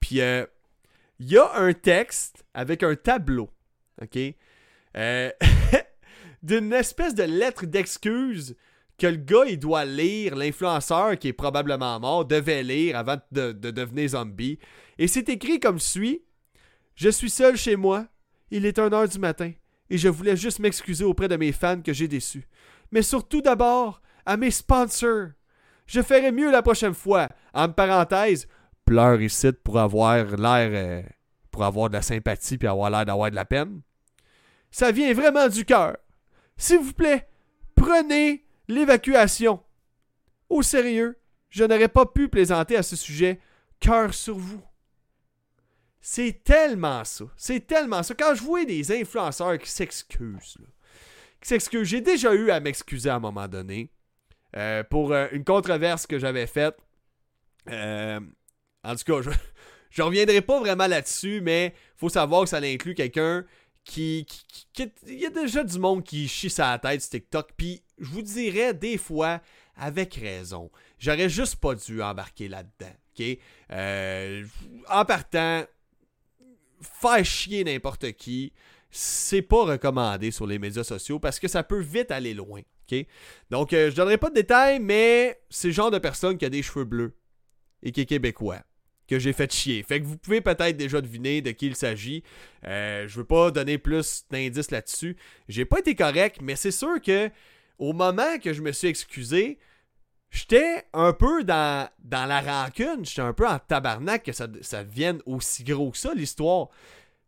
[0.00, 0.44] Puis, euh,
[1.18, 3.50] il y a un texte avec un tableau,
[4.02, 4.18] OK?
[4.96, 5.30] Euh,
[6.42, 8.56] d'une espèce de lettre d'excuse
[8.98, 13.52] que le gars, il doit lire, l'influenceur qui est probablement mort, devait lire avant de,
[13.52, 14.58] de devenir zombie.
[14.98, 16.22] Et c'est écrit comme suit.
[16.94, 18.06] Je suis seul chez moi.
[18.56, 19.50] Il est 1h du matin
[19.90, 22.46] et je voulais juste m'excuser auprès de mes fans que j'ai déçus.
[22.92, 25.30] Mais surtout d'abord à mes sponsors.
[25.88, 27.28] Je ferai mieux la prochaine fois.
[27.52, 28.46] En parenthèse,
[28.84, 30.70] pleure ici pour avoir l'air.
[30.72, 31.02] Euh,
[31.50, 33.80] pour avoir de la sympathie puis avoir l'air d'avoir de la peine.
[34.70, 35.96] Ça vient vraiment du cœur.
[36.56, 37.26] S'il vous plaît,
[37.74, 39.64] prenez l'évacuation.
[40.48, 41.18] Au sérieux,
[41.50, 43.40] je n'aurais pas pu plaisanter à ce sujet.
[43.80, 44.62] Cœur sur vous.
[46.06, 47.24] C'est tellement ça.
[47.34, 48.14] C'est tellement ça.
[48.14, 50.58] Quand je vois des influenceurs qui s'excusent,
[51.40, 53.90] qui s'excusent, j'ai déjà eu à m'excuser à un moment donné
[54.54, 56.76] euh, pour euh, une controverse que j'avais faite.
[57.70, 58.20] Euh,
[58.84, 59.30] en tout cas, je,
[59.90, 63.46] je reviendrai pas vraiment là-dessus, mais faut savoir que ça inclut quelqu'un
[63.82, 64.26] qui,
[65.06, 68.22] Il y a déjà du monde qui chie sa tête sur TikTok, puis je vous
[68.22, 69.40] dirais des fois,
[69.74, 72.92] avec raison, j'aurais juste pas dû embarquer là-dedans.
[74.90, 75.64] en partant,
[76.84, 78.52] faire chier n'importe qui,
[78.90, 82.60] c'est pas recommandé sur les médias sociaux parce que ça peut vite aller loin.
[83.50, 86.50] Donc, euh, je donnerai pas de détails, mais c'est le genre de personne qui a
[86.50, 87.16] des cheveux bleus
[87.82, 88.60] et qui est québécois
[89.08, 89.82] que j'ai fait chier.
[89.82, 92.22] Fait que vous pouvez peut-être déjà deviner de qui il s'agit.
[92.66, 95.16] Euh, je veux pas donner plus d'indices là-dessus.
[95.48, 97.30] J'ai pas été correct, mais c'est sûr que
[97.78, 99.58] au moment que je me suis excusé,
[100.34, 104.82] j'étais un peu dans, dans la rancune, j'étais un peu en tabarnak que ça, ça
[104.82, 106.68] devienne aussi gros que ça, l'histoire.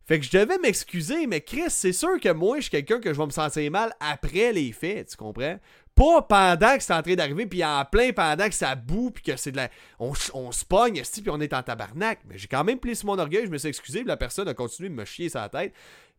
[0.05, 3.12] Fait que je devais m'excuser, mais Chris, c'est sûr que moi, je suis quelqu'un que
[3.12, 5.59] je vais me sentir mal après les faits, tu comprends?
[5.95, 9.23] Pas pendant que c'est en train d'arriver, puis en plein pendant que ça boue, puis
[9.23, 9.71] que c'est de la.
[9.99, 12.21] On, on se pogne, puis on est en tabarnak.
[12.29, 14.55] Mais j'ai quand même plissé mon orgueil, je me suis excusé, puis la personne a
[14.55, 15.73] continué de me chier sa tête.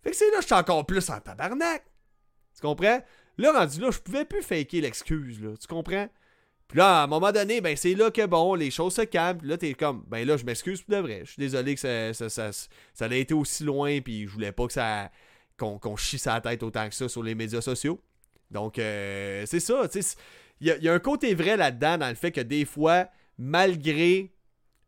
[0.03, 1.83] Fait que c'est là que je suis encore plus en tabarnak.
[2.55, 3.01] Tu comprends?
[3.37, 5.51] Là, rendu là, je pouvais plus faker l'excuse, là.
[5.59, 6.07] Tu comprends?
[6.67, 9.39] Puis là, à un moment donné, ben c'est là que bon, les choses se calment.
[9.39, 11.21] Puis là, t'es comme, ben là, je m'excuse pour de vrai.
[11.23, 12.51] Je suis désolé que ça, ça, ça,
[12.93, 15.09] ça, été aussi loin, puis je voulais pas que ça.
[15.57, 18.01] qu'on chie sa tête autant que ça sur les médias sociaux.
[18.51, 19.87] Donc, euh, c'est ça.
[20.59, 24.33] Il y, a un côté vrai là-dedans, dans le fait que des fois, malgré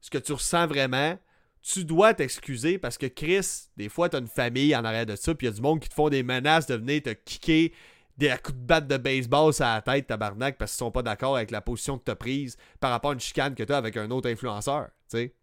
[0.02, 1.18] ce que tu ressens vraiment,
[1.62, 5.36] tu dois t'excuser parce que Chris, des fois, t'as une famille en arrière de ça,
[5.36, 7.74] puis il y a du monde qui te font des menaces de venir te kicker
[8.20, 11.38] des coups de batte de baseball sur la tête, tabarnak, parce qu'ils sont pas d'accord
[11.38, 14.12] avec la position que t'as prise par rapport à une chicane que t'as avec un
[14.12, 15.34] autre influenceur, tu.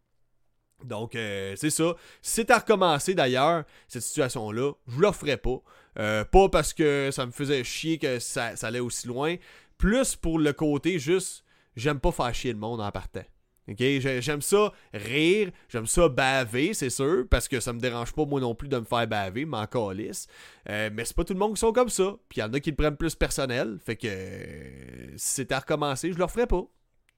[0.85, 1.95] Donc, euh, c'est ça.
[2.21, 5.63] Si à recommencer d'ailleurs, cette situation-là, je le ferai pas.
[5.99, 9.37] Euh, pas parce que ça me faisait chier que ça, allait aussi loin.
[9.79, 11.45] Plus pour le côté juste,
[11.77, 13.25] j'aime pas faire chier le monde en partant.
[13.69, 18.41] J'aime ça rire, j'aime ça baver, c'est sûr, parce que ça me dérange pas moi
[18.41, 20.29] non plus de me faire baver, m'en calisse.
[20.69, 22.17] Euh, mais c'est pas tout le monde qui sont comme ça.
[22.29, 23.79] Puis il y en a qui le prennent plus personnel.
[23.85, 24.09] Fait que
[25.17, 26.63] si c'était à recommencer, je le referais pas.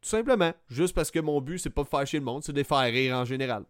[0.00, 0.52] Tout simplement.
[0.68, 2.64] Juste parce que mon but, c'est pas de faire chier le monde, c'est de les
[2.64, 3.64] faire rire en général.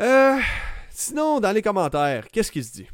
[0.00, 0.38] Euh,
[0.90, 2.88] sinon, dans les commentaires, qu'est-ce qu'il se dit?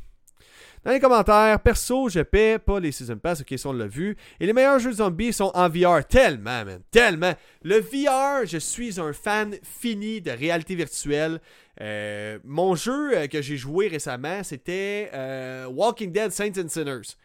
[0.82, 4.16] Dans les commentaires, perso, je paie pas les Season Pass, ok, si on l'a vu.
[4.40, 6.06] Et les meilleurs jeux de zombies sont en VR.
[6.06, 6.80] Tellement, man.
[6.90, 7.34] Tellement.
[7.62, 11.40] Le VR, je suis un fan fini de réalité virtuelle.
[11.82, 15.10] Euh, mon jeu euh, que j'ai joué récemment, c'était
[15.68, 17.16] Walking Dead Saints and Sinners.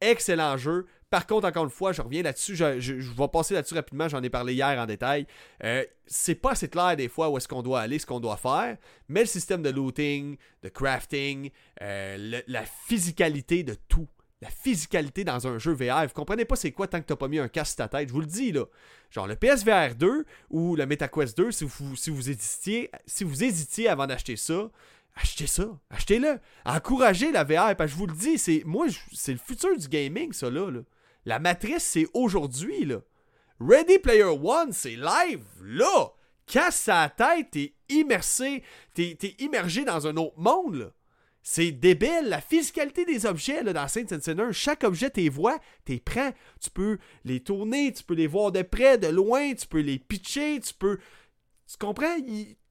[0.00, 0.86] Excellent jeu.
[1.10, 4.30] Par contre, encore une fois, je reviens là-dessus, je, vais passer là-dessus rapidement, j'en ai
[4.30, 5.26] parlé hier en détail.
[5.64, 8.36] Euh, c'est pas assez clair des fois où est-ce qu'on doit aller, ce qu'on doit
[8.36, 8.76] faire,
[9.08, 11.50] mais le système de looting, de crafting,
[11.82, 14.06] euh, la physicalité de tout,
[14.40, 17.26] la physicalité dans un jeu VR, vous comprenez pas c'est quoi tant que t'as pas
[17.26, 18.66] mis un casque sur ta tête, je vous le dis là.
[19.10, 22.10] Genre le PSVR 2 ou le MetaQuest 2, si vous, si
[23.44, 24.70] hésitiez avant d'acheter ça,
[25.16, 26.38] achetez ça, achetez-le.
[26.64, 29.88] Encouragez la VR, parce que je vous le dis, c'est moi c'est le futur du
[29.88, 30.70] gaming ça là.
[30.70, 30.80] là.
[31.24, 33.00] La matrice, c'est aujourd'hui, là.
[33.60, 36.12] Ready Player One, c'est live, là.
[36.46, 38.62] Casse sa tête, t'es immersé,
[38.94, 40.90] t'es, immergé dans un autre monde, là.
[41.42, 42.26] C'est débile.
[42.26, 46.34] La physicalité des objets là, dans Saint Sinner, chaque objet, t'es vois, t'es prêt.
[46.60, 49.98] Tu peux les tourner, tu peux les voir de près, de loin, tu peux les
[49.98, 50.98] pitcher, tu peux.
[51.66, 52.16] Tu comprends?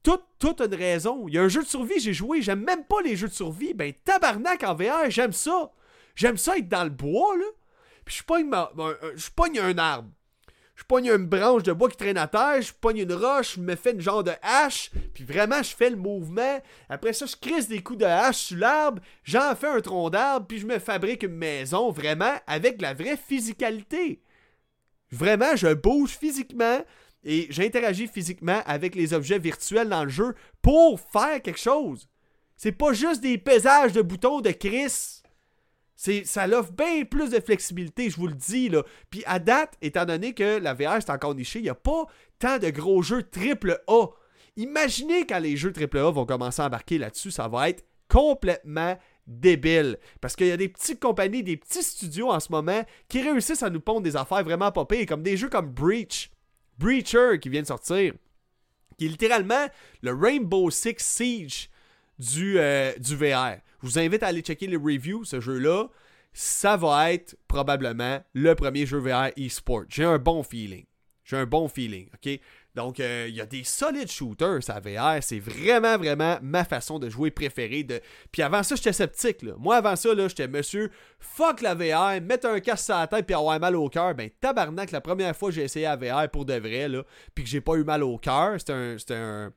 [0.03, 1.27] Tout, toute une raison.
[1.27, 3.33] Il y a un jeu de survie, j'ai joué, j'aime même pas les jeux de
[3.33, 3.73] survie.
[3.73, 5.71] Ben, tabarnak en VR, j'aime ça.
[6.15, 7.45] J'aime ça être dans le bois, là.
[8.09, 8.49] Puis je pogne,
[9.15, 10.09] je pogne un arbre.
[10.73, 13.59] Je pogne une branche de bois qui traîne à terre, je pogne une roche, je
[13.59, 16.59] me fais une genre de hache, puis vraiment je fais le mouvement.
[16.89, 20.47] Après ça, je crisse des coups de hache sur l'arbre, j'en fais un tronc d'arbre,
[20.47, 24.23] puis je me fabrique une maison vraiment avec la vraie physicalité.
[25.11, 26.79] Vraiment, je bouge physiquement
[27.23, 32.09] et j'interagis physiquement avec les objets virtuels dans le jeu pour faire quelque chose.
[32.57, 35.18] C'est pas juste des pesages de boutons de Chris
[36.23, 38.69] ça l'offre bien plus de flexibilité, je vous le dis.
[38.69, 38.83] Là.
[39.09, 42.05] Puis à date, étant donné que la VR est encore nichée, il n'y a pas
[42.39, 44.07] tant de gros jeux triple A.
[44.55, 48.97] Imaginez quand les jeux triple A vont commencer à embarquer là-dessus, ça va être complètement
[49.27, 49.97] débile.
[50.21, 53.63] Parce qu'il y a des petites compagnies, des petits studios en ce moment qui réussissent
[53.63, 56.31] à nous pondre des affaires vraiment popées, comme des jeux comme Breach.
[56.77, 58.13] Breacher qui vient de sortir.
[58.97, 59.67] Qui est littéralement
[60.01, 61.69] le Rainbow Six Siege
[62.17, 63.57] du, euh, du VR.
[63.81, 65.87] Je vous invite à aller checker les reviews, ce jeu-là.
[66.33, 69.83] Ça va être probablement le premier jeu VR e-sport.
[69.89, 70.85] J'ai un bon feeling.
[71.23, 72.39] J'ai un bon feeling, ok?
[72.75, 75.21] Donc, euh, il y a des solides shooters, ça VR.
[75.21, 77.83] C'est vraiment, vraiment ma façon de jouer préférée.
[77.83, 77.99] De...
[78.31, 79.41] Puis avant ça, j'étais sceptique.
[79.41, 79.53] Là.
[79.57, 80.89] Moi, avant ça, j'étais monsieur,
[81.19, 84.15] fuck la VR, mettre un casque sur la tête puis avoir mal au cœur.
[84.15, 87.03] Ben, tabarnak, la première fois que j'ai essayé la VR pour de vrai, là,
[87.35, 89.51] puis que j'ai pas eu mal au cœur, c'était un,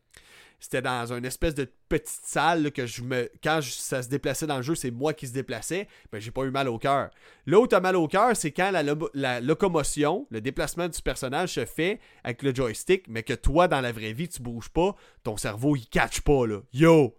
[0.62, 3.28] c'était dans une espèce de petite salle que je me.
[3.42, 5.88] Quand ça se déplaçait dans le jeu, c'est moi qui se déplaçais.
[6.12, 7.10] Ben, j'ai pas eu mal au cœur.
[7.46, 11.64] Là où t'as mal au cœur, c'est quand la, locomotion, le déplacement du personnage se
[11.64, 14.94] fait avec le joystick, mais que toi, dans la vraie vie, tu bouges pas.
[15.24, 16.60] Ton cerveau, il catch pas, là.
[16.72, 17.16] Yo!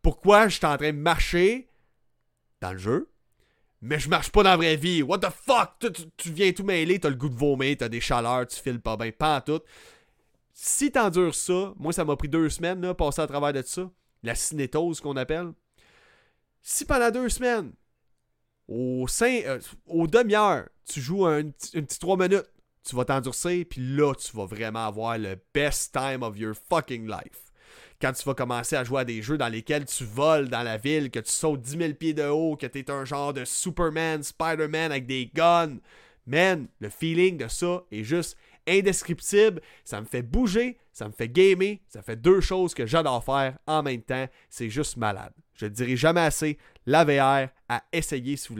[0.00, 1.66] Pourquoi je suis en train de marcher
[2.60, 3.10] dans le jeu?
[3.82, 5.02] Mais je marche pas dans la vraie vie?
[5.02, 5.84] What the fuck?
[6.16, 8.96] Tu, viens tout mêler, t'as le goût de vomir, t'as des chaleurs, tu files pas
[8.96, 9.60] bien, pas tout.
[10.56, 13.90] Si t'endures ça, moi ça m'a pris deux semaines, là, passer à travers de ça,
[14.22, 15.52] la cinétose qu'on appelle.
[16.62, 17.72] Si pendant deux semaines,
[18.68, 22.46] au, euh, au demi-heure, tu joues un, une petite trois minutes,
[22.84, 27.06] tu vas t'endurcir, puis là, tu vas vraiment avoir le best time of your fucking
[27.06, 27.50] life.
[28.00, 30.76] quand tu vas commencer à jouer à des jeux dans lesquels tu voles dans la
[30.76, 33.44] ville, que tu sautes 10 000 pieds de haut, que tu es un genre de
[33.44, 35.78] Superman, Spider-Man avec des guns.
[36.26, 38.36] Man, le feeling de ça est juste
[38.68, 39.60] indescriptible.
[39.84, 41.78] Ça me fait bouger, ça me fait gamer.
[41.88, 44.26] Ça fait deux choses que j'adore faire en même temps.
[44.48, 45.32] C'est juste malade.
[45.54, 46.58] Je ne dirai jamais assez.
[46.86, 48.52] La VR à essayer si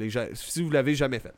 [0.62, 1.34] vous l'avez jamais fait.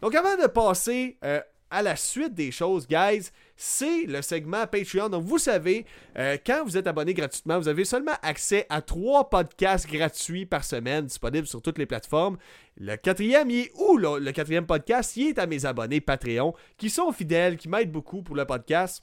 [0.00, 1.40] Donc avant de passer euh,
[1.74, 5.08] à la suite des choses, guys, c'est le segment Patreon.
[5.08, 5.84] Donc, vous savez,
[6.16, 10.64] euh, quand vous êtes abonné gratuitement, vous avez seulement accès à trois podcasts gratuits par
[10.64, 12.36] semaine disponibles sur toutes les plateformes.
[12.76, 15.16] Le quatrième, est où le quatrième podcast?
[15.16, 19.02] Il est à mes abonnés Patreon qui sont fidèles, qui m'aident beaucoup pour le podcast.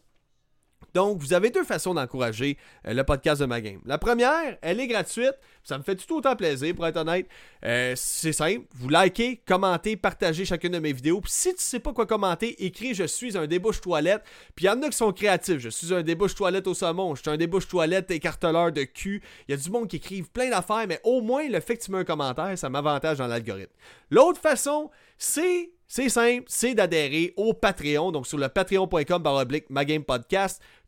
[0.93, 3.79] Donc, vous avez deux façons d'encourager euh, le podcast de ma game.
[3.85, 5.33] La première, elle est gratuite.
[5.63, 7.27] Ça me fait tout autant plaisir, pour être honnête.
[7.63, 8.65] Euh, c'est simple.
[8.73, 11.21] Vous likez, commentez, partagez chacune de mes vidéos.
[11.21, 14.23] Puis si tu sais pas quoi commenter, écris Je suis un débouche toilette.
[14.55, 15.59] Puis il y en a qui sont créatifs.
[15.59, 17.15] Je suis un débouche toilette au saumon.
[17.15, 19.21] Je suis un débouche toilette écarteleur de cul.
[19.47, 21.83] Il y a du monde qui écrivent plein d'affaires, mais au moins le fait que
[21.83, 23.71] tu mets un commentaire, ça m'avantage dans l'algorithme.
[24.09, 29.65] L'autre façon, c'est c'est simple, c'est d'adhérer au Patreon, donc sur le patreon.com baroblique.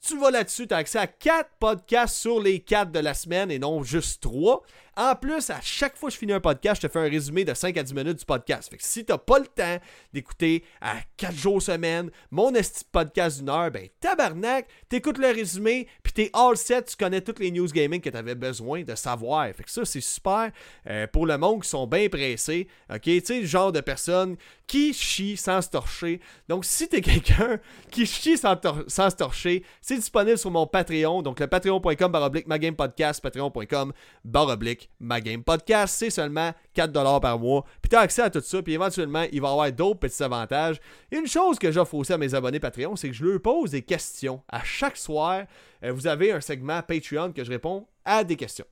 [0.06, 3.50] Tu vas là-dessus, tu as accès à 4 podcasts sur les 4 de la semaine
[3.50, 4.62] et non juste 3.
[4.96, 7.46] En plus, à chaque fois que je finis un podcast, je te fais un résumé
[7.46, 8.70] de 5 à 10 minutes du podcast.
[8.70, 9.78] Fait que si t'as pas le temps
[10.12, 15.88] d'écouter à 4 jours semaine mon esti podcast d'une heure, ben tabarnak, t'écoutes le résumé,
[16.04, 19.48] puis t'es all set, tu connais toutes les news gaming que t'avais besoin de savoir.
[19.56, 20.52] Fait que ça, c'est super
[20.88, 22.68] euh, pour le monde qui sont bien pressés.
[22.94, 24.36] Ok, tu sais, le genre de personnes
[24.68, 26.20] qui chient sans se torcher.
[26.48, 29.64] Donc, si t'es quelqu'un qui chie sans, se torcher,
[29.96, 31.22] disponible sur mon Patreon.
[31.22, 35.96] Donc, le patreon.com baroblique podcast, patreon.com baroblique ma game podcast.
[35.98, 37.66] C'est seulement 4$ par mois.
[37.82, 38.62] Puis tu as accès à tout ça.
[38.62, 40.80] Puis éventuellement, il va y avoir d'autres petits avantages.
[41.12, 43.82] une chose que j'offre aussi à mes abonnés Patreon, c'est que je leur pose des
[43.82, 44.42] questions.
[44.50, 45.44] À chaque soir,
[45.84, 48.66] euh, vous avez un segment Patreon que je réponds à des questions.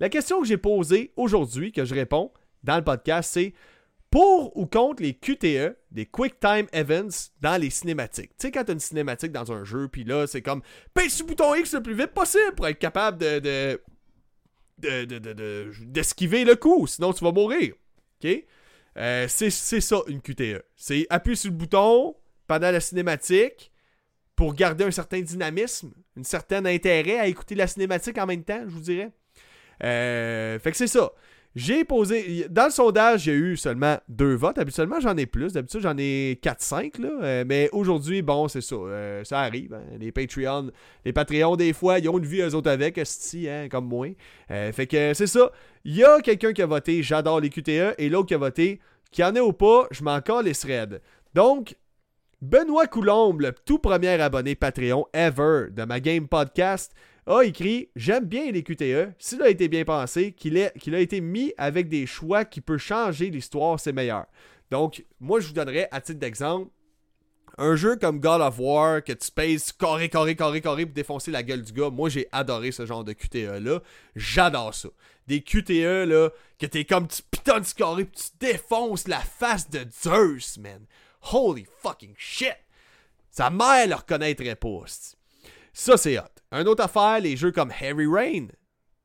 [0.00, 2.32] La question que j'ai posée aujourd'hui, que je réponds
[2.64, 3.54] dans le podcast, c'est
[4.12, 8.30] pour ou contre les QTE, des Quick Time Events dans les cinématiques.
[8.38, 10.60] Tu sais, quand tu as une cinématique dans un jeu, puis là, c'est comme
[10.92, 13.80] pèse sur le bouton X le plus vite possible pour être capable de
[14.78, 17.74] d'esquiver le coup, sinon tu vas mourir.
[18.22, 18.44] OK?
[18.98, 20.62] Euh, c'est ça une QTE.
[20.76, 22.14] C'est appuyer sur le bouton
[22.46, 23.72] pendant la cinématique
[24.36, 28.62] pour garder un certain dynamisme, un certain intérêt à écouter la cinématique en même temps,
[28.64, 29.10] je vous dirais.
[29.82, 31.12] Euh, fait que c'est ça.
[31.54, 32.46] J'ai posé.
[32.48, 34.56] Dans le sondage, a eu seulement deux votes.
[34.56, 35.52] Habituellement, j'en ai plus.
[35.52, 36.92] D'habitude, j'en ai 4-5.
[37.02, 38.76] Euh, mais aujourd'hui, bon, c'est ça.
[38.76, 39.74] Euh, ça arrive.
[39.74, 39.82] Hein.
[40.00, 40.70] Les Patreons,
[41.04, 44.08] les Patreons, des fois, ils ont une vie eux autres avec, hein, comme moi.
[44.50, 45.50] Euh, fait que c'est ça.
[45.84, 48.80] Il y a quelqu'un qui a voté J'adore les QTE et l'autre qui a voté
[49.10, 51.00] Qu'il y en ait ou pas, je m'en les threads.
[51.34, 51.76] Donc,
[52.40, 56.92] Benoît Coulombe, le tout premier abonné Patreon ever de ma Game Podcast,
[57.26, 59.14] a écrit J'aime bien les QTE.
[59.18, 63.30] S'il a été bien pensé, qu'il a été mis avec des choix qui peuvent changer
[63.30, 64.26] l'histoire, c'est meilleur.
[64.70, 66.70] Donc, moi, je vous donnerais, à titre d'exemple,
[67.58, 71.30] un jeu comme God of War, que tu pèses carré, carré, carré, carré pour défoncer
[71.30, 71.90] la gueule du gars.
[71.90, 73.80] Moi, j'ai adoré ce genre de QTE-là.
[74.16, 74.88] J'adore ça.
[75.26, 79.86] Des QTE, là, que t'es comme tu pitons du carré tu défonces la face de
[80.02, 80.86] Zeus, man.
[81.32, 82.56] Holy fucking shit!
[83.30, 84.84] Sa mère le reconnaîtrait pas.
[85.72, 86.41] Ça, c'est hot.
[86.52, 88.48] Un autre affaire, les jeux comme Heavy Rain.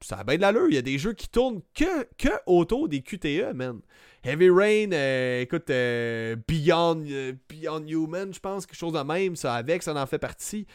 [0.02, 0.68] Ça a bien de l'allure.
[0.68, 3.80] Il y a des jeux qui tournent que, que autour des QTE, man.
[4.22, 9.38] Heavy Rain, euh, écoute, euh, Beyond, euh, Beyond Human, je pense, quelque chose de même,
[9.38, 10.68] ça avec, ça en fait partie.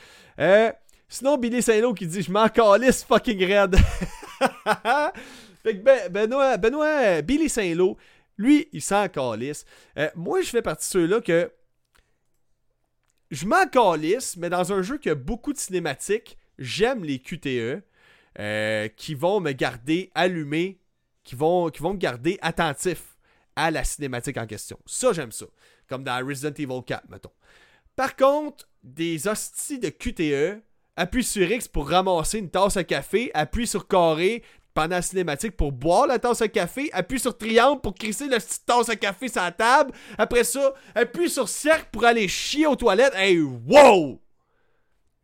[1.08, 3.76] sinon, Billy Saint-Lô qui dit Je m'en calisse fucking red.
[5.62, 7.98] fait que ben, Benoît, Benoît, Billy Saint-Lô,
[8.38, 9.66] lui, il s'en calisse.
[10.14, 11.52] moi, je fais partie de ceux-là que
[13.30, 17.82] je m'en calisse, mais dans un jeu qui a beaucoup de cinématiques, j'aime les QTE
[18.38, 20.78] euh, qui vont me garder allumé,
[21.24, 23.16] qui vont, me garder attentif
[23.56, 24.78] à la cinématique en question.
[24.86, 25.46] Ça, j'aime ça.
[25.88, 27.32] Comme dans Resident Evil 4, mettons.
[27.94, 30.62] Par contre, des hosties de QTE,
[30.96, 34.42] appuie sur X pour ramasser une tasse à café, appuie sur carré
[34.74, 38.38] pendant la cinématique pour boire la tasse à café, appuie sur triangle pour crisser la
[38.38, 39.92] petite tasse à café sur la table.
[40.16, 43.14] Après ça, appuie sur cercle pour aller chier aux toilettes.
[43.14, 44.20] Hey, wow!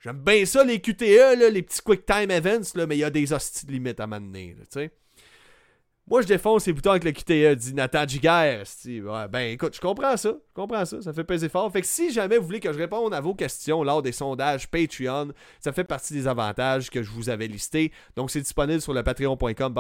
[0.01, 3.11] J'aime bien ça, les QTE, là, les petits quick time events, mais il y a
[3.11, 4.57] des hosties de limites à m'amener.
[6.11, 8.63] Moi, je défonce ces boutons avec le QTE, dit Nathan Giguère.
[9.31, 10.31] Ben écoute, je comprends ça.
[10.31, 11.03] Je comprends ça.
[11.03, 11.71] Ça fait peser fort.
[11.71, 14.71] Fait que si jamais vous voulez que je réponde à vos questions lors des sondages
[14.71, 17.93] Patreon, ça fait partie des avantages que je vous avais listés.
[18.17, 19.75] Donc, c'est disponible sur le patreon.com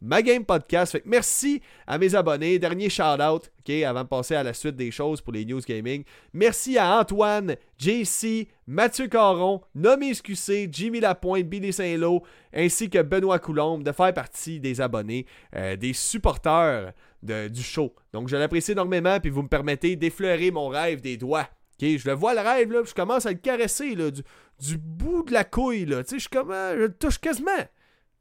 [0.00, 0.92] ma game podcast.
[0.92, 2.58] Fait merci à mes abonnés.
[2.58, 6.04] Dernier shout-out, OK, avant de passer à la suite des choses pour les news gaming.
[6.32, 12.22] Merci à Antoine, JC, Mathieu Caron, Nomi SQC, Jimmy Lapointe, Billy Saint-Lô,
[12.52, 16.92] ainsi que Benoît Coulombe de faire partie des abonnés, euh, des supporters
[17.22, 17.92] du show.
[18.12, 21.48] Donc, je l'apprécie énormément, puis vous me permettez d'effleurer mon rêve des doigts.
[21.80, 25.44] Je le vois le rêve, là, je commence à le caresser, du, bout de la
[25.44, 26.04] couille, là.
[26.04, 27.50] Tu sais, je, je le touche quasiment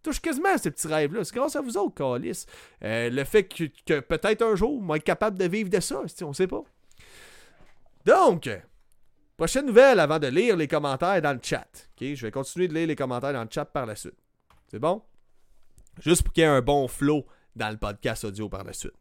[0.05, 1.23] touche quasiment ce petit rêve-là.
[1.23, 2.45] C'est grâce à vous autres, Calis.
[2.83, 6.01] Euh, le fait que, peut-être un jour, on va être capable de vivre de ça,
[6.21, 6.63] on sait pas.
[8.05, 8.49] Donc,
[9.35, 11.89] prochaine nouvelle avant de lire les commentaires dans le chat.
[11.99, 14.17] Je vais continuer de lire les commentaires dans le chat par la suite.
[14.69, 15.01] C'est bon?
[15.99, 17.25] Juste pour qu'il y ait un bon flow
[17.55, 18.93] dans le podcast audio par la suite.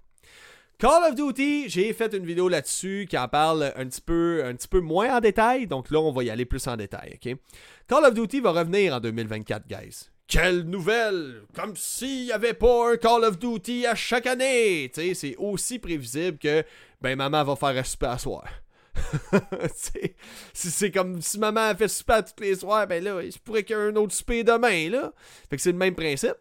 [0.79, 4.55] Call of Duty, j'ai fait une vidéo là-dessus qui en parle un petit, peu, un
[4.55, 5.67] petit peu moins en détail.
[5.67, 7.19] Donc là, on va y aller plus en détail.
[7.87, 10.11] Call of Duty va revenir en 2024, guys.
[10.27, 11.43] Quelle nouvelle!
[11.55, 14.91] Comme s'il n'y avait pas un Call of Duty à chaque année!
[14.95, 16.65] c'est aussi prévisible que
[17.01, 18.45] ben maman va faire un super à soir.
[20.55, 23.77] c'est comme si maman fait super tous les soirs, ben là, il se pourrait qu'il
[23.77, 25.13] y ait un autre super demain, là.
[25.51, 26.37] Fait que c'est le même principe.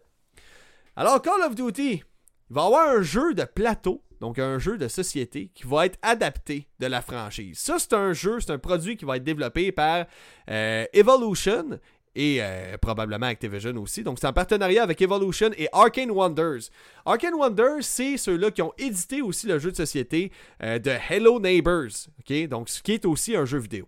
[0.96, 2.02] Alors, Call of Duty,
[2.50, 5.98] il va avoir un jeu de plateau, donc un jeu de société, qui va être
[6.02, 7.58] adapté de la franchise.
[7.58, 10.06] Ça, c'est un jeu, c'est un produit qui va être développé par
[10.50, 11.80] euh, Evolution,
[12.14, 14.02] et euh, probablement Activision aussi.
[14.02, 16.70] Donc c'est en partenariat avec Evolution et Arcane Wonders.
[17.04, 20.30] Arcane Wonders, c'est ceux-là qui ont édité aussi le jeu de société
[20.62, 22.48] euh, de Hello Neighbors, ok?
[22.48, 23.86] Donc ce qui est aussi un jeu vidéo.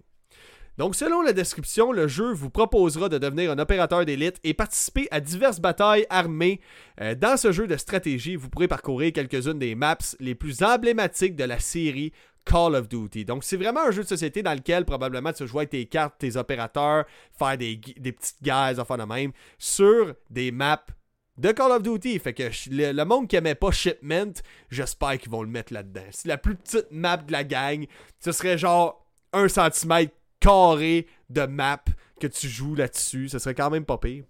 [0.79, 5.09] Donc, selon la description, le jeu vous proposera de devenir un opérateur d'élite et participer
[5.11, 6.61] à diverses batailles armées.
[7.01, 11.35] Euh, dans ce jeu de stratégie, vous pourrez parcourir quelques-unes des maps les plus emblématiques
[11.35, 12.13] de la série
[12.47, 13.25] Call of Duty.
[13.25, 16.15] Donc, c'est vraiment un jeu de société dans lequel probablement tu joues avec tes cartes,
[16.19, 17.05] tes opérateurs,
[17.37, 20.87] faire des, petites guerres, enfin de même, sur des maps
[21.37, 22.19] de Call of Duty.
[22.21, 24.33] Fait que le, monde qui aimait pas Shipment,
[24.71, 26.07] j'espère qu'ils vont le mettre là-dedans.
[26.13, 27.85] C'est la plus petite map de la gang.
[28.21, 31.85] Ce serait genre un centimètre carré de map
[32.21, 33.29] que tu joues là-dessus.
[33.29, 34.25] Ce serait quand même pas pire.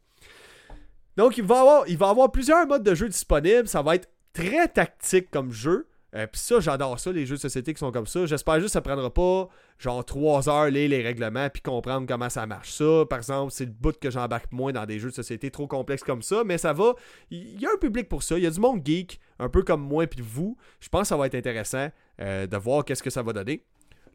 [1.18, 3.68] Donc, il va, avoir, avoir plusieurs modes de jeu disponibles.
[3.68, 5.86] Ça va être très tactique comme jeu.
[6.16, 8.24] Euh, Puis ça, j'adore ça, les jeux de société qui sont comme ça.
[8.24, 9.48] J'espère juste que ça prendra pas
[9.78, 12.72] genre 3 heures les règlements puis comprendre comment ça marche.
[12.72, 15.66] Ça, par exemple, c'est le bout que j'embarque moins dans des jeux de société trop
[15.66, 16.94] complexes comme ça, mais ça va.
[17.30, 18.38] Il y a un public pour ça.
[18.38, 20.56] Il y a du monde geek, un peu comme moi puis vous.
[20.80, 21.88] Je pense que ça va être intéressant
[22.20, 23.62] euh, de voir qu'est-ce que ça va donner.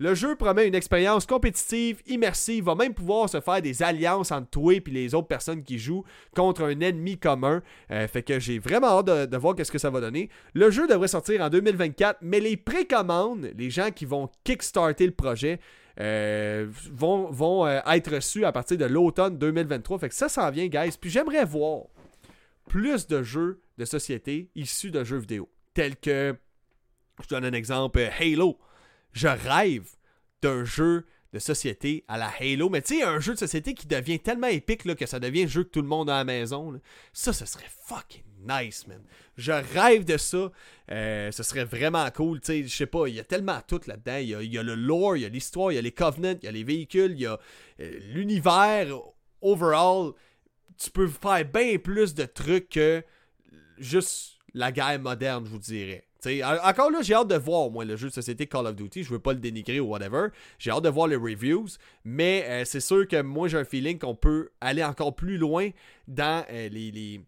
[0.02, 4.50] Le jeu promet une expérience compétitive, immersive, va même pouvoir se faire des alliances entre
[4.50, 6.04] toi et les autres personnes qui jouent
[6.36, 7.62] contre un ennemi commun.
[7.92, 10.30] Euh, fait que j'ai vraiment hâte de, voir qu'est-ce que ça va donner.
[10.56, 15.12] Le jeu devrait sortir en 2024, mais les précommandes, les gens qui vont kickstarter le
[15.12, 15.60] projet,
[16.00, 20.00] euh, vont, vont euh, être reçus à partir de l'automne 2023.
[20.00, 20.98] Fait que ça s'en vient, guys.
[21.00, 21.84] Puis j'aimerais voir
[22.68, 25.48] plus de jeux de société issus de jeux vidéo.
[25.76, 26.36] Tels que,
[27.22, 28.58] je donne un exemple, Halo
[29.14, 29.88] je rêve
[30.42, 32.70] d'un jeu de société à la Halo.
[32.70, 35.44] Mais tu sais, un jeu de société qui devient tellement épique là, que ça devient
[35.44, 36.80] un jeu que tout le monde a à la maison.
[37.14, 39.02] Ça, ce serait fucking nice, man.
[39.38, 40.52] Je rêve de ça.
[40.92, 42.42] Euh, ce serait vraiment cool.
[42.42, 44.18] Tu sais, je sais pas, il y a tellement tout là-dedans.
[44.18, 46.46] Il y, a, le lore, il y a l'histoire, il y a les covenants, il
[46.46, 47.40] y a les véhicules, il y a
[47.80, 48.88] euh, l'univers
[49.42, 50.14] overall.
[50.78, 53.04] Tu peux faire bien plus de trucs que
[53.78, 56.06] juste la guerre moderne, je vous dirais
[56.64, 59.04] encore là, j'ai hâte de voir, moi, le jeu de société Call of Duty.
[59.04, 60.28] Je veux pas le dénigrer ou whatever.
[60.60, 61.68] J'ai hâte de voir les reviews.
[62.04, 65.70] Mais euh, c'est sûr que moi, j'ai un feeling qu'on peut aller encore plus loin
[66.08, 67.22] dans euh, les, les.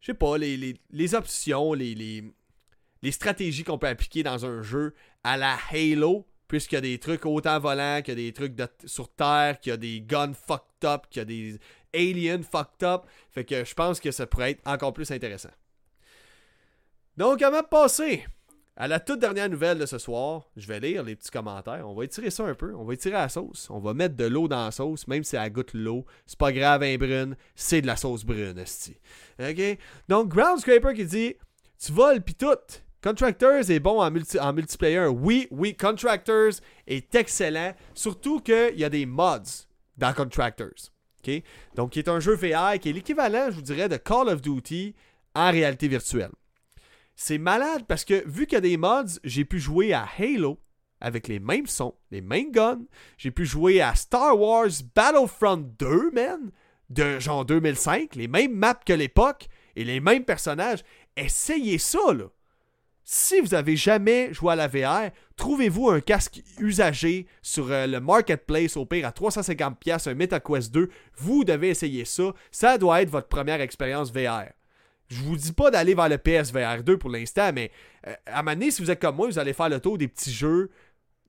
[0.00, 4.94] Je sais pas, les, les, options, les, les, stratégies qu'on peut appliquer dans un jeu
[5.24, 6.26] à la Halo.
[6.48, 9.70] Puisqu'il y a des trucs autant volants, qu'il y a des trucs sur Terre, qu'il
[9.70, 11.58] y a des guns fucked up, qu'il y a des
[11.92, 13.02] aliens fucked up.
[13.32, 15.50] Fait que je pense que ça pourrait être encore plus intéressant.
[17.16, 18.26] Donc, avant de passer
[18.76, 21.88] à la toute dernière nouvelle de ce soir, je vais lire les petits commentaires.
[21.88, 22.74] On va étirer ça un peu.
[22.74, 23.68] On va étirer la sauce.
[23.70, 26.04] On va mettre de l'eau dans la sauce, même si elle goûte l'eau.
[26.26, 27.36] C'est pas grave, un brune.
[27.54, 28.98] C'est de la sauce brune, esti.
[29.40, 29.78] OK?
[30.08, 31.34] Donc, Groundscraper qui dit
[31.82, 32.48] Tu voles pis tout.
[33.02, 35.06] Contractors est bon en, en multiplayer.
[35.06, 37.74] Oui, oui, Contractors est excellent.
[37.94, 39.64] Surtout qu'il y a des mods
[39.96, 40.90] dans Contractors.
[41.26, 41.42] OK?
[41.76, 44.42] Donc, qui est un jeu VR qui est l'équivalent, je vous dirais, de Call of
[44.42, 44.94] Duty
[45.34, 46.32] en réalité virtuelle.
[47.16, 50.60] C'est malade parce que vu qu'il y a des mods, j'ai pu jouer à Halo
[51.00, 52.84] avec les mêmes sons, les mêmes guns.
[53.16, 56.50] J'ai pu jouer à Star Wars Battlefront 2, man,
[56.90, 60.84] de genre 2005, les mêmes maps que l'époque et les mêmes personnages.
[61.16, 62.26] Essayez ça, là.
[63.08, 68.00] Si vous avez jamais joué à la VR, trouvez-vous un casque usagé sur euh, le
[68.00, 70.90] marketplace au pire à 350$ un MetaQuest 2.
[71.16, 72.34] Vous devez essayer ça.
[72.50, 74.46] Ça doit être votre première expérience VR.
[75.08, 77.70] Je vous dis pas d'aller vers le PSVR 2 pour l'instant, mais
[78.06, 80.32] euh, à un si vous êtes comme moi, vous allez faire le tour des petits
[80.32, 80.70] jeux,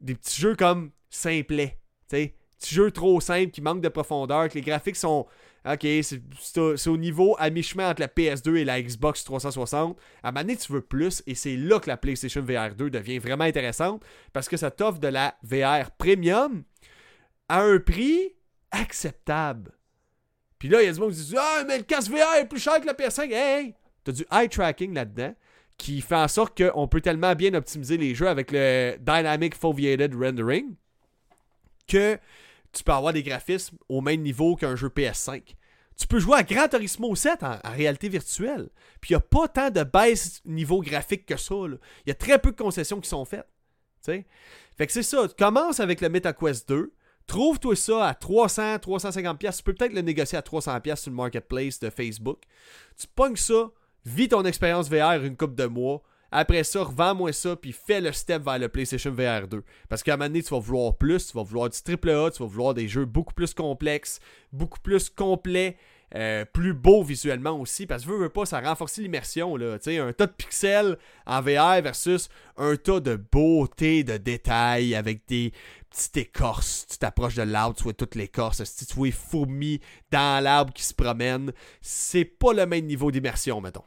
[0.02, 1.78] des petits jeux comme simplets.
[2.10, 5.28] Tu sais, petits jeux trop simples qui manquent de profondeur, que les graphiques sont.
[5.70, 9.98] Ok, c'est au niveau à mi-chemin entre la PS2 et la Xbox 360.
[10.24, 13.44] À un tu veux plus, et c'est là que la PlayStation VR 2 devient vraiment
[13.44, 14.02] intéressante
[14.32, 16.64] parce que ça t'offre de la VR premium
[17.50, 18.34] à un prix
[18.72, 19.74] acceptable.
[20.60, 22.48] Puis là, il y a du monde qui dit Ah, mais le casque VR est
[22.48, 23.32] plus cher que la PS5.
[23.32, 25.34] Hey, t'as du eye tracking là-dedans
[25.78, 30.16] qui fait en sorte qu'on peut tellement bien optimiser les jeux avec le Dynamic Foveated
[30.16, 30.76] Rendering
[31.88, 32.18] que
[32.74, 35.44] tu peux avoir des graphismes au même niveau qu'un jeu PS5.
[35.98, 38.70] Tu peux jouer à Gran Turismo 7 en, réalité virtuelle.
[39.02, 41.56] Puis il n'y a pas tant de baisse niveau graphique que ça.
[41.56, 43.48] Il y a très peu de concessions qui sont faites.
[44.06, 45.28] Fait que c'est ça.
[45.28, 46.94] Tu commences avec le MetaQuest 2.
[47.28, 49.58] Trouve-toi ça à 300, 350 pièces.
[49.58, 52.40] Tu peux peut-être le négocier à 300 pièces sur le marketplace de Facebook.
[52.98, 53.70] Tu pognes ça,
[54.06, 56.02] vis ton expérience VR une coupe de mois.
[56.32, 59.64] Après ça, revends-moi ça, puis fais le step vers le PlayStation VR 2.
[59.88, 62.44] Parce qu'à un moment donné, tu vas vouloir plus, tu vas vouloir du AAA, tu
[62.44, 64.20] vas vouloir des jeux beaucoup plus complexes,
[64.52, 65.78] beaucoup plus complets,
[66.16, 67.86] euh, plus beaux visuellement aussi.
[67.86, 69.56] Parce que veux, veux pas, ça renforce l'immersion.
[69.56, 69.78] Là.
[69.86, 75.52] un tas de pixels en VR versus un tas de beauté, de détails avec des
[75.90, 76.86] petites écorces.
[76.90, 78.64] Tu t'approches de l'arbre, tu vois toute l'écorce.
[78.64, 79.82] Si tu vois les fourmis
[80.12, 81.52] dans l'arbre qui se promènent,
[81.82, 83.84] c'est pas le même niveau d'immersion, mettons.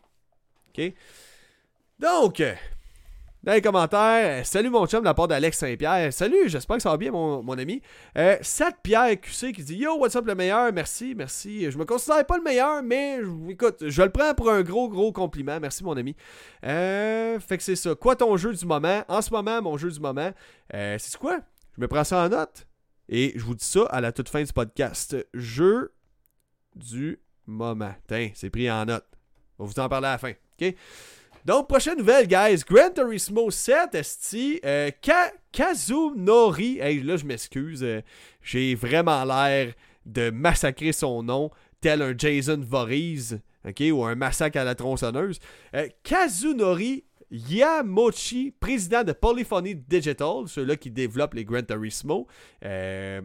[0.68, 0.92] OK?
[1.98, 2.42] Donc,
[3.42, 6.12] dans les commentaires, salut mon chum de la part d'Alex Saint-Pierre.
[6.12, 7.80] Salut, j'espère que ça va bien, mon, ami.
[8.18, 8.36] Euh,
[8.82, 10.70] Pierre QC qui dit Yo, what's up le meilleur?
[10.74, 11.70] Merci, merci.
[11.70, 13.18] Je me considère pas le meilleur, mais
[13.48, 15.58] écoute, je le prends pour un gros, gros compliment.
[15.58, 16.14] Merci, mon ami.
[16.64, 17.94] Euh, fait que c'est ça.
[17.94, 19.04] Quoi ton jeu du moment?
[19.08, 20.32] En ce moment, mon jeu du moment,
[20.74, 21.40] euh, c'est quoi?
[21.76, 22.66] Je me prends ça en note
[23.08, 25.16] et je vous dis ça à la toute fin du podcast.
[25.32, 25.94] Jeu
[26.76, 27.94] du moment.
[28.06, 29.06] Tiens, c'est pris en note.
[29.58, 30.32] On va vous en parler à la fin.
[30.60, 30.74] OK?
[31.46, 32.62] Donc, prochaine nouvelle, guys.
[32.68, 34.60] Gran Turismo 7, esti.
[34.64, 34.90] Euh,
[35.52, 36.78] Kazunori.
[36.78, 37.82] Hey, là, je m'excuse.
[37.82, 38.02] Euh,
[38.42, 39.72] j'ai vraiment l'air
[40.04, 45.38] de massacrer son nom, tel un Jason Voorhees, OK, ou un massacre à la tronçonneuse.
[45.74, 52.26] Euh, Kazunori Yamochi, président de Polyphony Digital, ceux-là qui développent les Gran Turismo,
[52.64, 53.20] euh,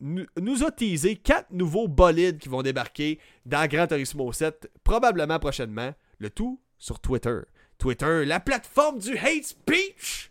[0.00, 5.92] nous a teasé quatre nouveaux bolides qui vont débarquer dans Gran Turismo 7, probablement prochainement.
[6.18, 7.40] Le tout sur Twitter.
[7.78, 10.30] Twitter, la plateforme du hate speech!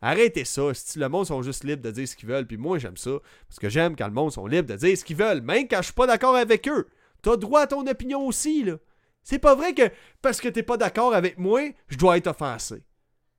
[0.00, 0.72] Arrêtez ça.
[0.74, 3.18] Si le monde sont juste libres de dire ce qu'ils veulent, puis moi j'aime ça,
[3.48, 5.78] parce que j'aime quand le monde sont libres de dire ce qu'ils veulent, même quand
[5.78, 6.88] je suis pas d'accord avec eux.
[7.22, 8.76] T'as droit à ton opinion aussi, là.
[9.24, 9.90] C'est pas vrai que
[10.22, 12.82] parce que t'es pas d'accord avec moi, je dois être offensé.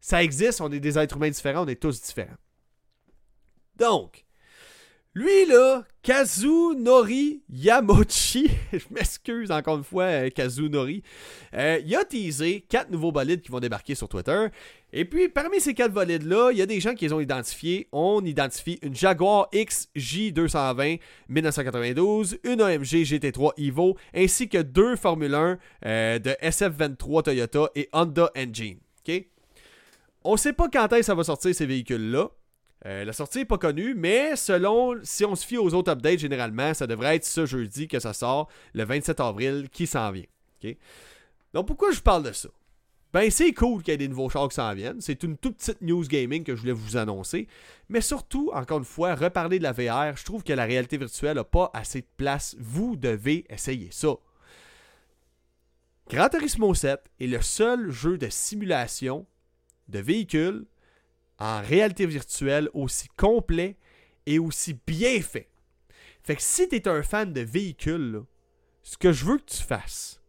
[0.01, 2.37] Ça existe, on est des êtres humains différents, on est tous différents.
[3.77, 4.25] Donc,
[5.19, 11.03] lui, là, Kazunori Yamochi, je m'excuse encore une fois, euh, Kazunori,
[11.53, 14.47] euh, il a teasé quatre nouveaux bolides qui vont débarquer sur Twitter.
[14.93, 17.89] Et puis, parmi ces quatre bolides-là, il y a des gens qui les ont identifiés.
[17.91, 25.57] On identifie une Jaguar XJ220 1992, une AMG GT3 Evo, ainsi que deux Formule 1
[25.85, 28.79] euh, de SF23 Toyota et Honda Engine.
[30.23, 32.29] On ne sait pas quand est-ce que ça va sortir ces véhicules-là.
[32.85, 36.19] Euh, la sortie n'est pas connue, mais selon, si on se fie aux autres updates,
[36.19, 40.23] généralement, ça devrait être ce jeudi que ça sort, le 27 avril, qui s'en vient.
[41.53, 42.49] Donc pourquoi je parle de ça?
[43.11, 45.01] Ben c'est cool qu'il y ait des nouveaux chars qui s'en viennent.
[45.01, 47.47] C'est une toute petite news gaming que je voulais vous annoncer.
[47.89, 51.37] Mais surtout, encore une fois, reparler de la VR, je trouve que la réalité virtuelle
[51.37, 52.55] n'a pas assez de place.
[52.59, 54.15] Vous devez essayer ça.
[56.07, 59.25] Gran Turismo 7 est le seul jeu de simulation
[59.87, 60.65] de véhicules
[61.39, 63.77] en réalité virtuelle aussi complet
[64.25, 65.49] et aussi bien fait.
[66.23, 68.21] Fait que si tu es un fan de véhicules,
[68.83, 70.21] ce que je veux que tu fasses,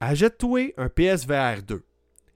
[0.00, 1.82] achète-toi un PSVR 2.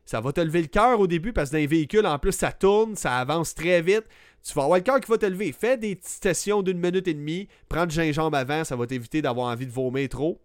[0.04, 2.32] Ça va te lever le cœur au début parce que dans les véhicules, en plus,
[2.32, 4.04] ça tourne, ça avance très vite.
[4.42, 5.52] Tu vas avoir le cœur qui va te lever.
[5.52, 7.46] Fais des petites sessions d'une minute et demie.
[7.68, 10.40] Prends du gingembre avant, ça va t'éviter d'avoir envie de vomir trop.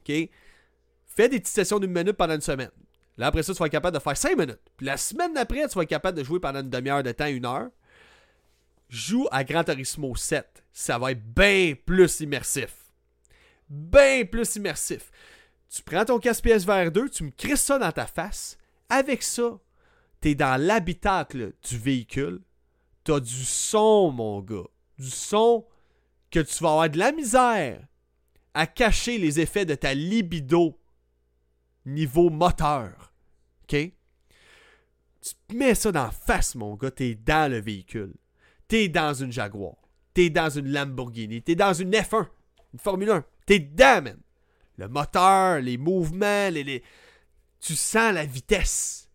[0.00, 0.28] OK?
[1.06, 2.72] Fais des petites sessions d'une minute pendant une semaine.
[3.16, 4.60] Là, après ça, tu vas être capable de faire 5 minutes.
[4.76, 7.26] Puis la semaine d'après, tu vas être capable de jouer pendant une demi-heure de temps,
[7.26, 7.70] une heure.
[8.88, 10.64] Joue à Gran Turismo 7.
[10.72, 12.74] Ça va être bien plus immersif.
[13.68, 15.10] Bien plus immersif.
[15.68, 18.58] Tu prends ton casque PSVR 2, tu me crisses ça dans ta face.
[18.88, 19.58] Avec ça,
[20.20, 22.40] tu es dans l'habitacle du véhicule.
[23.04, 24.68] Tu as du son, mon gars.
[24.98, 25.66] Du son
[26.30, 27.80] que tu vas avoir de la misère
[28.54, 30.78] à cacher les effets de ta libido
[31.86, 33.12] niveau moteur.
[33.64, 33.76] OK?
[35.20, 38.14] Tu mets ça dans face, mon gars, t'es dans le véhicule.
[38.68, 39.76] T'es dans une Jaguar.
[40.12, 41.42] T'es dans une Lamborghini.
[41.42, 42.26] T'es dans une F1.
[42.72, 43.24] Une Formule 1.
[43.46, 44.18] T'es dedans, man.
[44.76, 46.82] Le moteur, les mouvements, les,
[47.60, 49.08] tu sens la vitesse.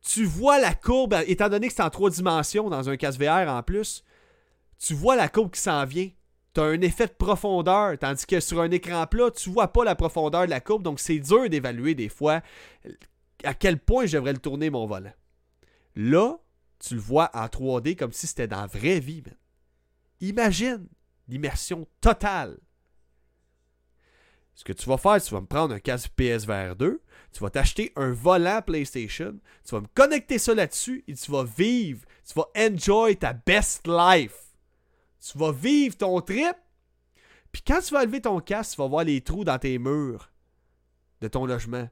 [0.00, 3.48] Tu vois la courbe, étant donné que c'est en trois dimensions dans un casque VR
[3.48, 4.04] en plus,
[4.78, 6.08] tu vois la courbe qui s'en vient.
[6.56, 9.84] Tu as un effet de profondeur, tandis que sur un écran plat, tu vois pas
[9.84, 12.40] la profondeur de la courbe, donc c'est dur d'évaluer des fois
[13.44, 15.12] à quel point je devrais le tourner mon volant.
[15.96, 16.38] Là,
[16.78, 19.22] tu le vois en 3D comme si c'était dans la vraie vie.
[20.22, 20.88] Imagine
[21.28, 22.56] l'immersion totale.
[24.54, 27.02] Ce que tu vas faire, tu vas me prendre un casque PSVR 2,
[27.32, 31.44] tu vas t'acheter un volant PlayStation, tu vas me connecter ça là-dessus et tu vas
[31.44, 34.45] vivre, tu vas enjoy ta best life.
[35.30, 36.56] Tu vas vivre ton trip.
[37.50, 40.30] Puis quand tu vas lever ton casque, tu vas voir les trous dans tes murs
[41.20, 41.88] de ton logement.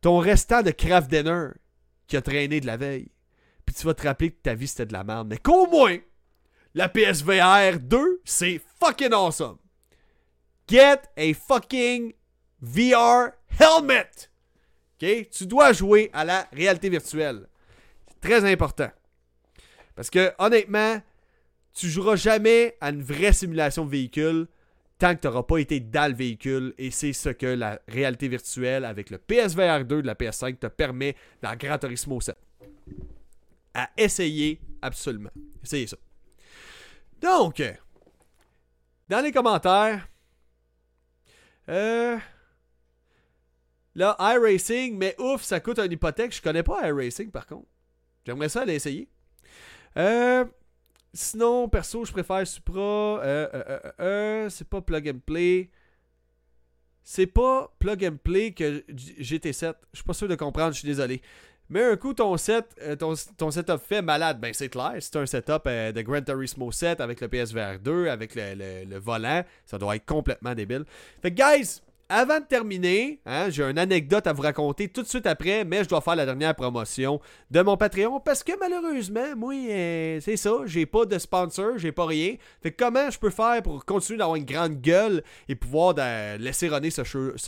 [0.00, 1.50] Ton restant de craft dinner
[2.06, 3.10] qui a traîné de la veille.
[3.64, 5.28] Puis tu vas te rappeler que ta vie c'était de la merde.
[5.28, 5.96] Mais qu'au moins,
[6.74, 9.58] la PSVR 2, c'est fucking awesome.
[10.68, 12.12] Get a fucking
[12.60, 14.10] VR helmet.
[15.00, 15.28] OK?
[15.30, 17.48] Tu dois jouer à la réalité virtuelle.
[18.08, 18.90] C'est très important.
[19.94, 21.00] Parce que, honnêtement,
[21.74, 24.46] tu joueras jamais à une vraie simulation de véhicule
[24.98, 26.72] tant que tu n'auras pas été dans le véhicule.
[26.78, 30.68] Et c'est ce que la réalité virtuelle avec le PSVR 2 de la PS5 te
[30.68, 32.36] permet dans Gran Turismo 7.
[33.74, 35.30] À essayer absolument.
[35.62, 35.96] Essayez ça.
[37.20, 37.60] Donc,
[39.08, 40.06] dans les commentaires,
[41.68, 42.18] euh,
[43.94, 46.34] là, iRacing, mais ouf, ça coûte une hypothèque.
[46.34, 47.66] Je connais pas iRacing par contre.
[48.24, 49.08] J'aimerais ça aller essayer.
[49.96, 50.44] Euh,
[51.14, 52.80] sinon, perso, je préfère Supra.
[52.80, 55.70] Euh, euh, euh, euh, c'est pas plug and play.
[57.02, 59.74] C'est pas plug and play que GT7.
[59.92, 61.22] Je suis pas sûr de comprendre, je suis désolé.
[61.70, 62.66] Mais un coup, ton, set,
[62.98, 64.94] ton, setup fait malade, ben c'est clair.
[65.00, 69.42] C'est un setup de Gran Turismo 7 avec le PSVR 2, avec le, le, volant.
[69.64, 70.84] Ça doit être complètement débile.
[71.22, 75.08] Fait que, guys, avant de terminer, hein, j'ai une anecdote à vous raconter tout de
[75.08, 79.34] suite après, mais je dois faire la dernière promotion de mon Patreon parce que malheureusement,
[79.36, 82.34] moi, euh, c'est ça, j'ai pas de sponsor, j'ai pas rien.
[82.62, 85.94] Fait que comment je peux faire pour continuer d'avoir une grande gueule et pouvoir
[86.38, 87.04] laisser runner ce,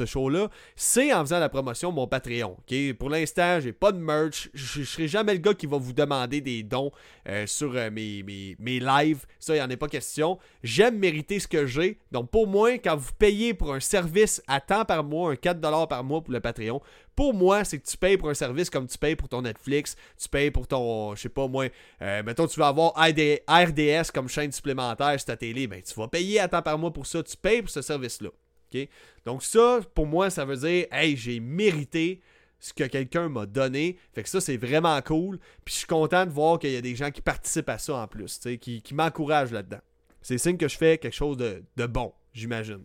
[0.07, 2.57] show, là C'est en faisant la promotion de mon Patreon.
[2.99, 6.41] Pour l'instant, j'ai pas de merch, je serai jamais le gars qui va vous demander
[6.41, 6.91] des dons
[7.29, 9.27] euh, sur euh, mes, mes, mes, lives.
[9.39, 10.39] Ça, il en est pas question.
[10.63, 11.99] J'aime mériter ce que j'ai.
[12.13, 15.89] Donc pour moi, quand vous payez pour un service à temps par mois, un 4$
[15.89, 16.81] par mois pour le Patreon.
[17.15, 19.97] Pour moi, c'est que tu payes pour un service comme tu payes pour ton Netflix,
[20.21, 21.67] tu payes pour ton, je sais pas moi,
[22.03, 26.09] euh, mettons tu veux avoir RDS comme chaîne supplémentaire sur ta télé, ben tu vas
[26.09, 28.31] payer à temps par mois pour ça, tu payes pour ce service-là.
[29.25, 32.21] Donc ça, pour moi, ça veut dire, hey, j'ai mérité
[32.59, 33.99] ce que quelqu'un m'a donné.
[34.15, 35.39] Fait que ça, c'est vraiment cool.
[35.65, 37.97] Puis je suis content de voir qu'il y a des gens qui participent à ça
[37.97, 39.81] en plus, qui, qui m'encouragent là-dedans.
[40.23, 42.83] C'est signe que je fais quelque chose de bon, j'imagine.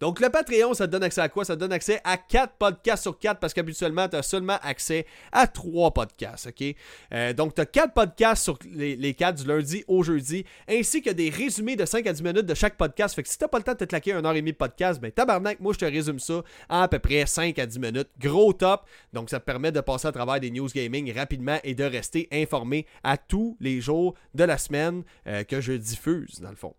[0.00, 1.44] Donc, le Patreon, ça te donne accès à quoi?
[1.44, 5.06] Ça te donne accès à 4 podcasts sur 4 parce qu'habituellement, tu as seulement accès
[5.32, 6.74] à 3 podcasts, OK?
[7.12, 11.00] Euh, donc, tu as 4 podcasts sur les, les 4 du lundi au jeudi, ainsi
[11.00, 13.14] que des résumés de 5 à 10 minutes de chaque podcast.
[13.14, 14.56] Fait que si t'as pas le temps de te claquer 1 heure et demie de
[14.56, 17.78] podcast, ben tabarnak, moi, je te résume ça en à peu près 5 à 10
[17.78, 18.08] minutes.
[18.20, 18.86] Gros top.
[19.12, 22.28] Donc, ça te permet de passer à travers des news gaming rapidement et de rester
[22.32, 26.74] informé à tous les jours de la semaine euh, que je diffuse, dans le fond.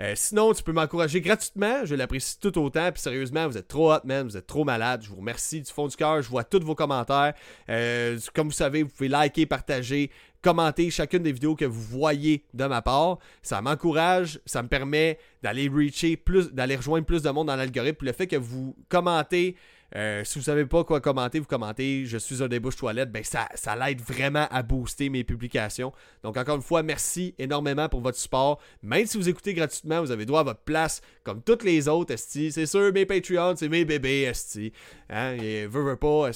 [0.00, 1.84] Euh, sinon, tu peux m'encourager gratuitement.
[1.84, 2.90] Je l'apprécie tout autant.
[2.92, 4.26] Puis sérieusement, vous êtes trop hot, man.
[4.26, 5.02] Vous êtes trop malade.
[5.02, 6.22] Je vous remercie du fond du cœur.
[6.22, 7.34] Je vois tous vos commentaires.
[7.68, 10.10] Euh, comme vous savez, vous pouvez liker, partager,
[10.42, 13.18] commenter chacune des vidéos que vous voyez de ma part.
[13.42, 14.40] Ça m'encourage.
[14.44, 18.04] Ça me permet d'aller reacher plus, d'aller rejoindre plus de monde dans l'algorithme.
[18.04, 19.56] Le fait que vous commentez,
[19.94, 23.22] euh, si vous savez pas quoi commenter, vous commentez Je suis un débouche toilette, ben
[23.22, 25.92] ça, ça l'aide vraiment à booster mes publications.
[26.22, 28.60] Donc encore une fois, merci énormément pour votre support.
[28.82, 32.12] Même si vous écoutez gratuitement, vous avez droit à votre place comme toutes les autres,
[32.14, 32.50] Esti.
[32.52, 34.72] C'est sûr, mes Patreons, c'est mes bébés, Esti.
[35.10, 35.34] Hein?
[35.34, 36.30] Et veut, veut pas,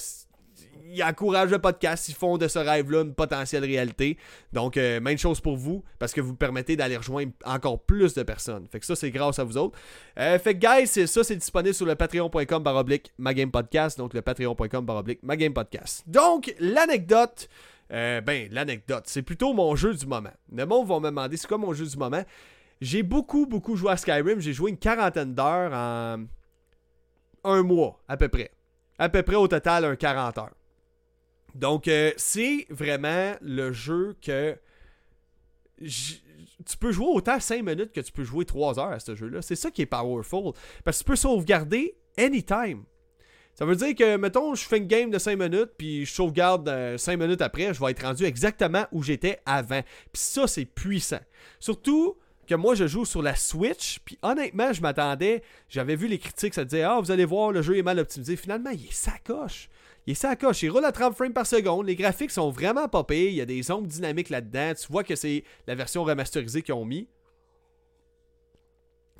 [0.91, 4.17] ils encouragent le podcast, ils font de ce rêve-là une potentielle réalité.
[4.51, 8.23] Donc, euh, même chose pour vous, parce que vous permettez d'aller rejoindre encore plus de
[8.23, 8.67] personnes.
[8.71, 9.77] Fait que ça, c'est grâce à vous autres.
[10.19, 13.97] Euh, fait que, guys, ça, c'est disponible sur le patreon.com baroblique magamepodcast.
[13.97, 16.03] Donc, le patreon.com baroblique magamepodcast.
[16.07, 17.47] Donc, l'anecdote.
[17.93, 20.31] Euh, ben, l'anecdote, c'est plutôt mon jeu du moment.
[20.51, 22.23] Le monde va me demander c'est quoi mon jeu du moment?
[22.79, 24.39] J'ai beaucoup, beaucoup joué à Skyrim.
[24.39, 26.25] J'ai joué une quarantaine d'heures en
[27.43, 28.51] un mois, à peu près.
[29.01, 30.53] À peu près au total, un 40 heures.
[31.55, 34.55] Donc, euh, c'est vraiment le jeu que.
[35.83, 39.41] Tu peux jouer autant 5 minutes que tu peux jouer 3 heures à ce jeu-là.
[39.41, 40.53] C'est ça qui est powerful.
[40.85, 42.83] Parce que tu peux sauvegarder anytime.
[43.55, 46.95] Ça veut dire que, mettons, je fais une game de 5 minutes, puis je sauvegarde
[46.95, 49.81] 5 minutes après, je vais être rendu exactement où j'étais avant.
[50.13, 51.21] Puis ça, c'est puissant.
[51.59, 52.19] Surtout
[52.51, 53.99] que moi, je joue sur la Switch.
[54.03, 55.41] Puis honnêtement, je m'attendais.
[55.69, 58.35] J'avais vu les critiques, ça disait Ah, vous allez voir, le jeu est mal optimisé.
[58.35, 59.69] Finalement, il est sacoche.
[60.05, 60.61] Il est sacoche.
[60.63, 61.87] Il roule à 30 frames par seconde.
[61.87, 63.29] Les graphiques sont vraiment pires.
[63.29, 64.73] Il y a des ombres dynamiques là-dedans.
[64.73, 67.07] Tu vois que c'est la version remasterisée qu'ils ont mis.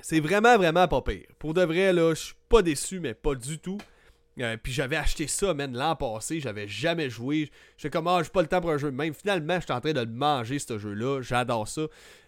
[0.01, 1.27] C'est vraiment, vraiment pas pire.
[1.39, 3.77] Pour de vrai, là, je suis pas déçu, mais pas du tout.
[4.39, 6.41] Euh, puis j'avais acheté ça, man, l'an passé.
[6.41, 7.49] J'avais jamais joué.
[7.77, 9.13] J'étais comme, ah, j'ai pas le temps pour un jeu même.
[9.13, 11.21] Finalement, j'étais en train de le manger, ce jeu-là.
[11.21, 11.84] J'adore ça.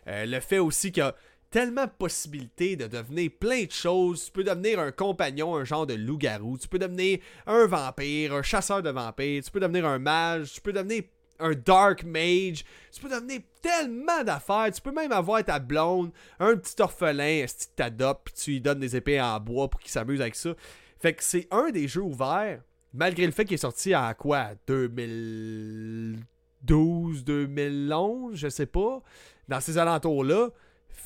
[0.07, 1.15] Euh, le fait aussi qu'il y a
[1.49, 4.25] tellement de possibilités de devenir plein de choses.
[4.25, 6.57] Tu peux devenir un compagnon, un genre de loup-garou.
[6.57, 9.43] Tu peux devenir un vampire, un chasseur de vampires.
[9.43, 10.53] Tu peux devenir un mage.
[10.53, 11.03] Tu peux devenir
[11.39, 12.65] un dark mage.
[12.91, 14.71] Tu peux devenir tellement d'affaires.
[14.73, 18.61] Tu peux même avoir ta blonde, un petit orphelin, si tu t'adoptes, puis tu lui
[18.61, 20.55] donnes des épées en bois pour qu'il s'amuse avec ça.
[20.99, 22.61] Fait que c'est un des jeux ouverts,
[22.93, 24.51] malgré le fait qu'il est sorti à quoi?
[24.67, 29.01] 2012, 2011, je sais pas,
[29.47, 30.49] dans ces alentours-là.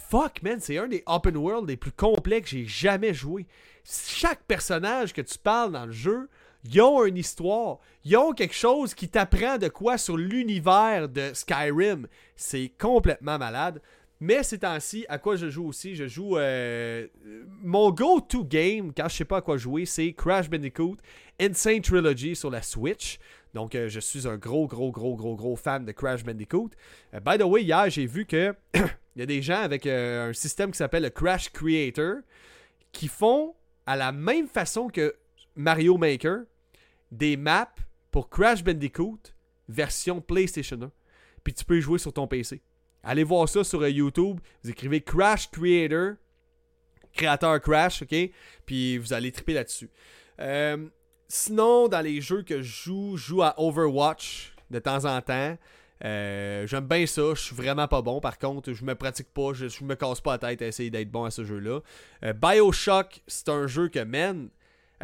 [0.10, 3.46] Fuck, man, c'est un des open world les plus complets que j'ai jamais joué.
[3.84, 6.30] Chaque personnage que tu parles dans le jeu,
[6.64, 7.80] ils ont une histoire.
[8.04, 12.08] Ils ont quelque chose qui t'apprend de quoi sur l'univers de Skyrim.
[12.36, 13.82] C'est complètement malade.
[14.20, 15.96] Mais ces temps-ci, à quoi je joue aussi?
[15.96, 16.38] Je joue.
[16.38, 17.08] Euh,
[17.62, 20.98] mon go-to game, quand je sais pas à quoi jouer, c'est Crash Bandicoot
[21.40, 23.20] Insane Trilogy sur la Switch.
[23.58, 26.70] Donc, euh, je suis un gros, gros, gros, gros, gros fan de Crash Bandicoot.
[27.16, 30.32] Euh, by the way, hier, j'ai vu que il y a des gens avec un
[30.32, 32.18] système qui s'appelle le Crash Creator
[32.92, 33.56] qui font
[33.88, 35.16] à la même façon que
[35.56, 36.42] Mario Maker
[37.12, 37.74] des maps
[38.12, 39.34] pour Crash Bandicoot
[39.68, 40.92] version PlayStation 1.
[41.44, 42.62] Puis tu peux y jouer sur ton PC.
[43.02, 44.40] Allez voir ça sur euh, YouTube.
[44.64, 46.14] Vous écrivez Crash Creator,
[47.12, 48.16] créateur Crash, ok?
[48.68, 49.90] Puis vous allez triper là-dessus.
[50.40, 50.88] Euh,
[51.28, 55.58] sinon, dans les jeux que je joue, je joue à Overwatch de temps en temps.
[56.06, 58.20] Euh, j'aime bien ça, je suis vraiment pas bon.
[58.20, 61.10] Par contre, je me pratique pas, je, me casse pas la tête à essayer d'être
[61.10, 61.80] bon à ce jeu-là.
[62.34, 64.50] Bioshock, c'est un jeu que, man,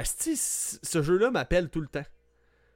[0.04, 2.06] ce jeu-là m'appelle tout le temps.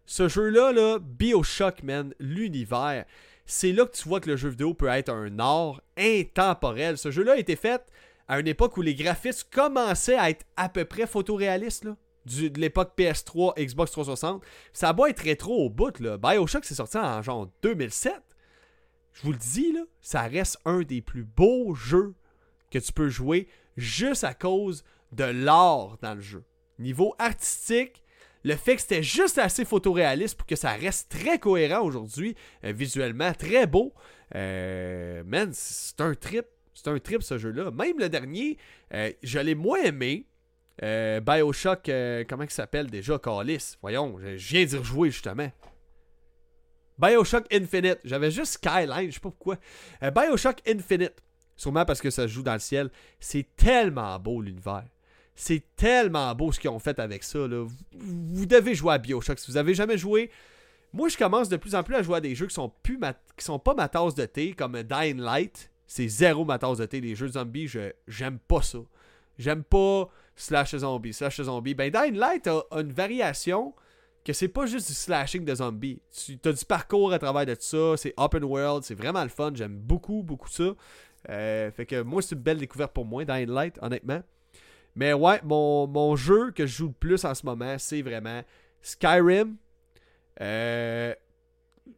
[0.06, 3.06] Ce jeu-là, là, Bioshock, man, l'univers,
[3.46, 6.98] c'est là que tu vois que le jeu vidéo peut être un art intemporel.
[6.98, 7.82] Ce jeu-là a été fait
[8.28, 11.88] à une époque où les graphismes commençaient à être à peu près photoréalistes.
[12.28, 14.44] De l'époque PS3, Xbox 360.
[14.74, 16.18] Ça va être rétro au bout, là.
[16.18, 18.14] Bioshock, c'est sorti en genre 2007.
[19.14, 22.14] Je vous le dis, ça reste un des plus beaux jeux
[22.70, 26.44] que tu peux jouer juste à cause de l'art dans le jeu.
[26.80, 28.04] Niveau artistique,
[28.44, 32.72] le fait que c'était juste assez photoréaliste pour que ça reste très cohérent aujourd'hui, euh,
[32.72, 33.94] visuellement très beau.
[34.36, 36.46] Euh, man, c'est un trip.
[36.74, 37.72] C'est un trip ce jeu-là.
[37.72, 38.58] Même le dernier,
[38.94, 40.28] euh, je l'ai moins aimé.
[40.82, 41.90] Bioshock,
[42.30, 43.20] comment il s'appelle déjà?
[43.20, 43.78] Callis.
[43.82, 45.52] Voyons, je viens d'y rejouer justement.
[46.98, 48.00] Bioshock Infinite.
[48.04, 49.58] J'avais juste Skyline, je sais pas pourquoi.
[50.02, 51.22] Bioshock Infinite.
[51.56, 52.90] Sûrement parce que ça se joue dans le ciel.
[53.20, 54.86] C'est tellement beau l'univers.
[55.36, 57.40] C'est tellement beau ce qu'ils ont fait avec ça.
[57.92, 59.40] Vous, devez jouer à Bioshock.
[59.40, 60.32] Si vous avez jamais joué,
[60.94, 63.00] moi je commence de plus en plus à jouer à des jeux qui sont plus
[63.38, 65.72] qui sont pas ma tasse de thé, comme Dying Light.
[65.86, 67.02] C'est zéro ma tasse de thé.
[67.02, 68.80] Les jeux zombies, je j'aime pas ça.
[69.38, 71.74] J'aime pas slash zombie, slash zombie.
[71.74, 73.74] Ben Dying Light a, une variation
[74.24, 76.02] que c'est pas juste du slashing de zombies.
[76.12, 79.52] Tu as du parcours à travers de ça, c'est open world, c'est vraiment le fun.
[79.54, 80.76] J'aime beaucoup, beaucoup ça.
[81.30, 84.22] Euh, fait que moi, c'est une belle découverte pour moi, Dying Light, honnêtement.
[84.96, 88.42] Mais ouais, mon, jeu que je joue le plus en ce moment, c'est vraiment
[88.82, 89.58] Skyrim.
[90.42, 91.14] Euh,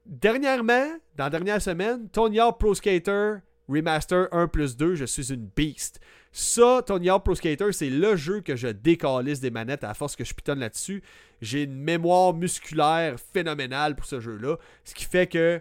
[0.05, 3.37] dernièrement, dans la dernière semaine, Tony Hawk Pro Skater
[3.69, 5.99] Remaster 1 plus 2, je suis une beast.
[6.31, 10.15] Ça, Tony Hawk Pro Skater, c'est le jeu que je décalisse des manettes à force
[10.15, 11.01] que je pitonne là-dessus.
[11.41, 14.57] J'ai une mémoire musculaire phénoménale pour ce jeu-là.
[14.83, 15.59] Ce qui fait que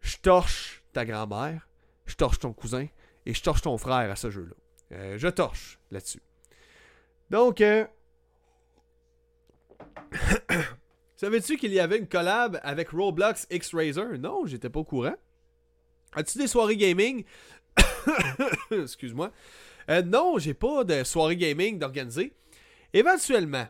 [0.00, 1.68] je torche ta grand-mère,
[2.06, 2.86] je torche ton cousin
[3.26, 4.54] et je torche ton frère à ce jeu-là.
[4.92, 6.22] Euh, je torche là-dessus.
[7.30, 7.84] Donc, euh...
[11.16, 14.18] savais-tu qu'il y avait une collab avec Roblox X-Razor?
[14.20, 15.16] Non, j'étais pas au courant.
[16.14, 17.24] As-tu des soirées gaming?
[18.70, 19.32] Excuse-moi.
[19.90, 22.32] Euh, non, j'ai pas de soirée gaming d'organiser.
[22.92, 23.66] Éventuellement,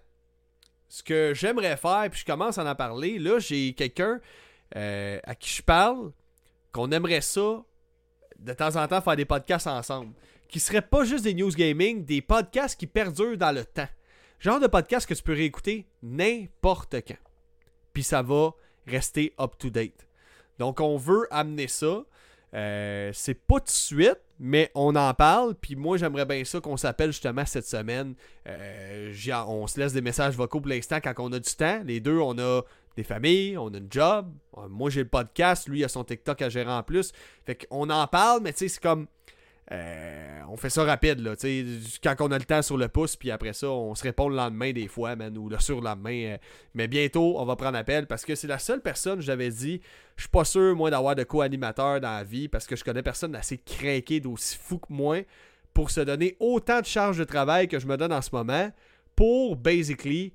[0.88, 4.20] ce que j'aimerais faire, puis je commence à en parler, là, j'ai quelqu'un
[4.76, 6.12] euh, à qui je parle,
[6.72, 7.62] qu'on aimerait ça,
[8.38, 10.12] de temps en temps, faire des podcasts ensemble
[10.48, 13.88] qui seraient pas juste des news gaming, des podcasts qui perdurent dans le temps.
[14.38, 17.16] Genre de podcast que tu peux réécouter n'importe quand.
[17.92, 18.52] Puis ça va
[18.86, 20.06] rester up-to-date.
[20.58, 22.04] Donc on veut amener ça.
[22.54, 25.54] Euh, c'est pas de suite, mais on en parle.
[25.54, 28.14] Puis moi, j'aimerais bien ça qu'on s'appelle justement cette semaine.
[28.46, 29.12] Euh,
[29.46, 31.80] on se laisse des messages vocaux pour l'instant quand on a du temps.
[31.84, 32.62] Les deux, on a
[32.96, 34.32] des familles, on a une job.
[34.68, 35.68] Moi, j'ai le podcast.
[35.68, 37.12] Lui, il a son TikTok à gérer en plus.
[37.44, 39.06] Fait qu'on en parle, mais tu sais, c'est comme
[39.72, 41.34] euh, on fait ça rapide, là,
[42.02, 44.36] quand on a le temps sur le pouce, puis après ça, on se répond le
[44.36, 46.34] lendemain des fois, man, ou le surlendemain.
[46.34, 46.38] Euh,
[46.74, 49.80] mais bientôt, on va prendre appel parce que c'est la seule personne, j'avais dit,
[50.16, 53.02] je suis pas sûr, moi, d'avoir de co-animateur dans la vie parce que je connais
[53.02, 55.22] personne assez craqué, d'aussi fou que moi
[55.74, 58.70] pour se donner autant de charges de travail que je me donne en ce moment
[59.14, 60.32] pour, basically,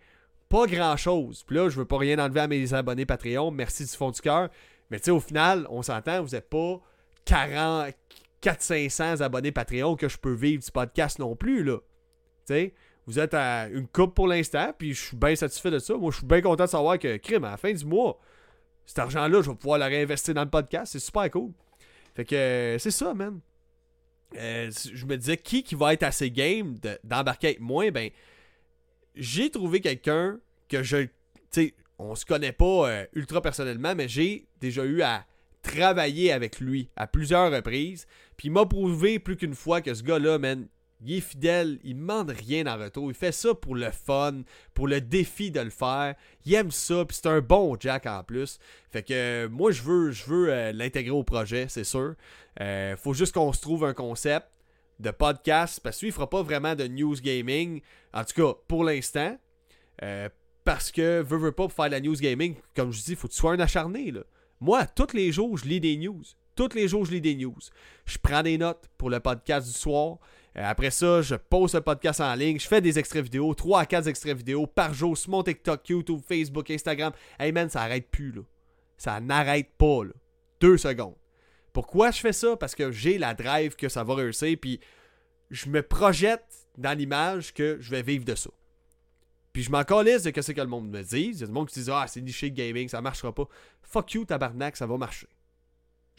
[0.50, 1.44] pas grand chose.
[1.48, 4.22] Puis là, je veux pas rien enlever à mes abonnés Patreon, merci du fond du
[4.22, 4.50] cœur.
[4.92, 6.80] Mais tu sais, au final, on s'entend, vous n'êtes pas
[7.26, 7.96] 40,
[8.42, 11.78] 400-500 abonnés Patreon que je peux vivre du podcast non plus, là.
[13.08, 15.96] Vous êtes à une coupe pour l'instant, puis je suis bien satisfait de ça.
[15.96, 18.20] Moi, je suis bien content de savoir que, crime, à la fin du mois,
[18.86, 20.92] cet argent-là, je vais pouvoir le réinvestir dans le podcast.
[20.92, 21.52] C'est super cool.
[22.16, 23.40] Fait que euh, c'est ça, man.
[24.38, 27.90] Euh, je me disais, qui qui va être assez game d'embarquer avec moi?
[27.92, 28.10] Ben,
[29.16, 30.40] j'ai trouvé quelqu'un
[30.70, 30.98] que je.
[30.98, 31.10] Tu
[31.52, 35.26] sais, on se connaît pas euh, ultra personnellement, mais j'ai déjà eu à
[35.62, 38.08] travailler avec lui à plusieurs reprises.
[38.42, 40.68] Puis il m'a prouvé plus qu'une fois que ce gars-là, man,
[41.06, 43.12] il est fidèle, il demande rien en retour.
[43.12, 44.42] Il fait ça pour le fun,
[44.74, 46.16] pour le défi de le faire.
[46.44, 48.58] Il aime ça, puis c'est un bon Jack en plus.
[48.90, 52.16] Fait que euh, moi, je veux, je veux euh, l'intégrer au projet, c'est sûr.
[52.60, 54.48] Euh, faut juste qu'on se trouve un concept
[55.00, 57.82] de podcast, parce qu'il ne fera pas vraiment de news gaming,
[58.12, 59.38] en tout cas pour l'instant.
[60.64, 63.18] parce que, veut, veut pas, pour faire de la news gaming, comme je dis, il
[63.18, 64.12] faut que tu sois un acharné.
[64.60, 66.24] Moi, tous les jours, je lis des news.
[66.62, 67.58] Tous les jours, je lis des news.
[68.06, 70.20] Je prends des notes pour le podcast du soir.
[70.56, 72.60] Euh, après ça, je pose le podcast en ligne.
[72.60, 75.90] Je fais des extraits vidéo, 3 à 4 extraits vidéo par jour sur mon TikTok,
[75.90, 77.14] YouTube, Facebook, Instagram.
[77.40, 78.42] Hey man, ça arrête plus, là.
[78.96, 80.12] Ça n'arrête pas, là.
[80.60, 81.16] Deux secondes.
[81.74, 82.56] Pourquoi je fais ça?
[82.56, 84.80] Parce que j'ai la drive que ça va réussir, puis
[85.50, 88.52] je me projette dans l'image que je vais vivre de ça.
[89.52, 91.32] Puis je m'en de ce que le monde me dit.
[91.34, 93.48] Il y a du monde qui dit Ah, c'est niché gaming, ça marchera pas.
[93.82, 95.28] Fuck you, tabarnak, ça va marcher.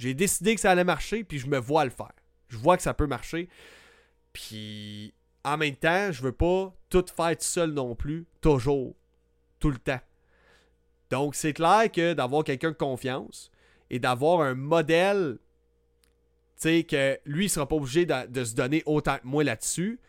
[0.02, 2.10] J'ai décidé que ça allait marcher, puis je me vois le faire.
[2.48, 3.48] Je vois que ça peut marcher.
[4.32, 8.96] Puis en même temps, je veux pas tout faire tout seul non plus, toujours,
[9.60, 10.00] tout le temps.
[11.10, 13.52] Donc c'est clair que d'avoir quelqu'un de confiance
[13.90, 15.38] et d'avoir un modèle,
[16.56, 20.00] tu sais, que lui, il sera pas obligé de, se donner autant que moi là-dessus,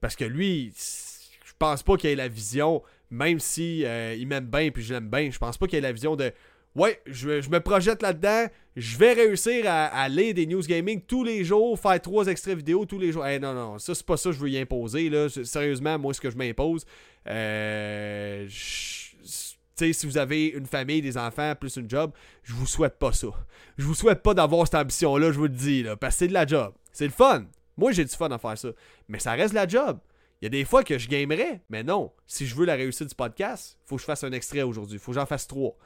[0.00, 4.46] parce que lui, je pense pas qu'il ait la vision, même si euh, il m'aime
[4.46, 6.32] bien puis je l'aime bien, je pense pas qu'il ait la vision de
[6.74, 8.46] Ouais, je, me projette là-dedans,
[8.76, 12.86] je vais réussir à, lire des news gaming tous les jours, faire trois extraits vidéo
[12.86, 13.26] tous les jours.
[13.26, 15.10] Eh non, non, ça c'est pas ça que je veux y imposer.
[15.10, 15.28] Là.
[15.28, 16.86] Sérieusement, moi ce que je m'impose,
[17.28, 22.12] euh, si vous avez une famille, des enfants, plus une job,
[22.42, 23.28] je vous souhaite pas ça.
[23.76, 26.28] Je vous souhaite pas d'avoir cette ambition-là, je vous le dis, là, parce que c'est
[26.28, 26.72] de la job.
[26.92, 27.44] C'est le fun.
[27.76, 28.68] Moi, j'ai du fun à faire ça.
[29.08, 29.98] Mais ça reste la job.
[30.40, 32.12] Il y a des fois que je gamerais, mais non.
[32.26, 34.98] Si je veux la réussite du podcast, faut que je fasse un extrait aujourd'hui.
[34.98, 35.76] Faut que j'en fasse trois.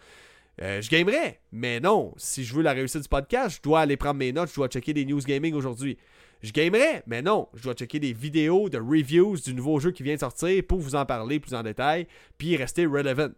[0.62, 2.14] Euh, je gamerais, mais non.
[2.16, 4.68] Si je veux la réussite du podcast, je dois aller prendre mes notes, je dois
[4.68, 5.98] checker des news gaming aujourd'hui.
[6.42, 7.48] Je gamerais, mais non.
[7.54, 10.78] Je dois checker des vidéos de reviews du nouveau jeu qui vient de sortir pour
[10.78, 12.06] vous en parler plus en détail,
[12.38, 13.28] puis rester relevant.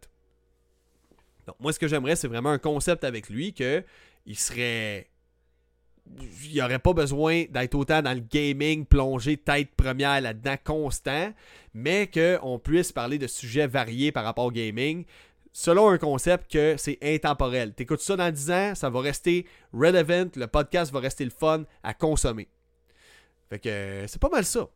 [1.46, 3.82] Donc, moi, ce que j'aimerais, c'est vraiment un concept avec lui que
[4.26, 5.08] il serait
[6.44, 11.32] il n'y aurait pas besoin d'être autant dans le gaming, plongé tête première là-dedans constant,
[11.74, 15.04] mais qu'on puisse parler de sujets variés par rapport au gaming,
[15.52, 17.74] selon un concept que c'est intemporel.
[17.74, 21.64] T'écoutes ça dans 10 ans, ça va rester relevant, le podcast va rester le fun
[21.82, 22.48] à consommer.
[23.48, 24.68] Fait que euh, c'est pas mal ça.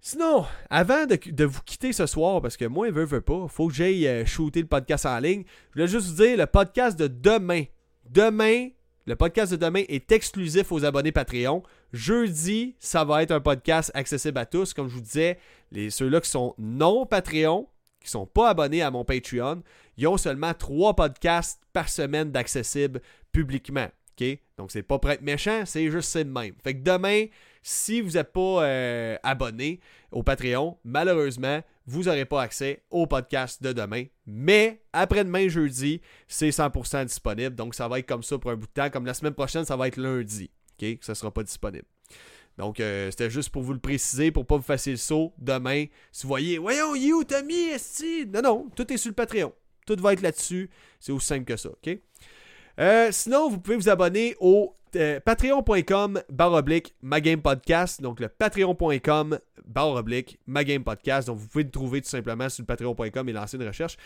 [0.00, 3.68] Sinon, avant de, vous quitter ce soir, parce que moi, il veut, veut pas, faut
[3.68, 6.98] que j'aille euh, shooter le podcast en ligne, je voulais juste vous dire le podcast
[6.98, 7.64] de demain.
[8.10, 8.70] Demain,
[9.06, 11.62] le podcast de demain est exclusif aux abonnés Patreon.
[11.92, 14.74] Jeudi, ça va être un podcast accessible à tous.
[14.74, 15.38] Comme je vous disais,
[15.72, 17.68] ceux-là qui sont non Patreon,
[18.02, 19.62] qui ne sont pas abonnés à mon Patreon,
[19.96, 23.00] ils ont seulement trois podcasts par semaine d'accessible
[23.32, 23.88] publiquement.
[24.20, 24.38] OK?
[24.58, 26.54] Donc, c'est pas pour être méchant, c'est juste c'est le même.
[26.62, 27.26] Fait que demain,
[27.62, 29.80] si vous n'êtes pas euh, abonné
[30.10, 34.04] au Patreon, malheureusement, vous n'aurez pas accès au podcast de demain.
[34.26, 37.56] Mais après-demain, jeudi, c'est 100% disponible.
[37.56, 38.90] Donc, ça va être comme ça pour un bout de temps.
[38.90, 40.50] Comme la semaine prochaine, ça va être lundi.
[40.80, 40.98] OK?
[41.00, 41.84] Ça ne sera pas disponible.
[42.58, 45.86] Donc, euh, c'était juste pour vous le préciser, pour pas vous faire le saut demain.
[46.10, 48.26] Si vous voyez, voyons, you, Tommy, esti?
[48.26, 49.52] Non, non, tout est sur le Patreon.
[49.86, 50.70] Tout va être là-dessus.
[51.00, 51.70] C'est aussi simple que ça.
[51.70, 51.98] OK?
[52.78, 56.94] Euh, sinon, vous pouvez vous abonner au euh, patreon.com baroblique
[57.42, 58.02] podcast.
[58.02, 60.38] Donc le patreon.com baroblique
[60.84, 61.28] podcast.
[61.28, 63.96] Donc vous pouvez le trouver tout simplement sur le patreon.com et lancer une recherche.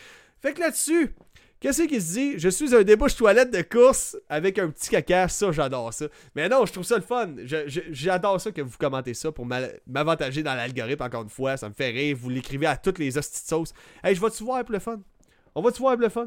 [0.41, 1.13] Fait que là-dessus,
[1.59, 2.39] qu'est-ce qui se dit?
[2.39, 5.27] Je suis un débouche toilette de course avec un petit caca.
[5.27, 6.07] Ça, j'adore ça.
[6.35, 7.35] Mais non, je trouve ça le fun.
[7.45, 11.57] J'adore ça que vous commentez ça pour m'avantager dans l'algorithme encore une fois.
[11.57, 12.17] Ça me fait rire.
[12.19, 13.73] Vous l'écrivez à toutes les hosties de sauce.
[14.03, 15.01] Hey, je vais-tu voir pour fun?
[15.55, 16.25] On va-tu voir pour?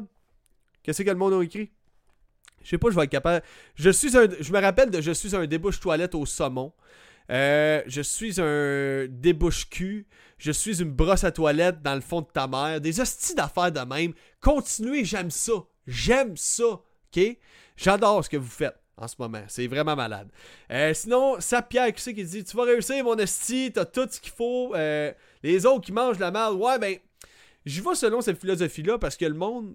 [0.83, 1.71] Qu'est-ce que le monde a écrit?
[2.63, 3.43] Je sais pas, je vais être capable.
[3.75, 4.27] Je suis un.
[4.39, 6.73] Je me rappelle de Je suis un débouche toilette au saumon.
[7.31, 10.05] Euh, je suis un débouche-cul.
[10.37, 12.81] Je suis une brosse à toilette dans le fond de ta mère.
[12.81, 14.13] Des hosties d'affaires de même.
[14.41, 15.53] Continuez, j'aime ça.
[15.87, 16.65] J'aime ça.
[16.65, 17.37] OK?
[17.77, 19.43] J'adore ce que vous faites en ce moment.
[19.47, 20.29] C'est vraiment malade.
[20.71, 24.19] Euh, sinon, ça Pierre qui qui dit Tu vas réussir, mon esti, t'as tout ce
[24.19, 24.75] qu'il faut.
[24.75, 25.11] Euh,
[25.43, 26.97] les autres qui mangent la merde, ouais, ben,
[27.65, 29.73] j'y vais selon cette philosophie-là parce que le monde,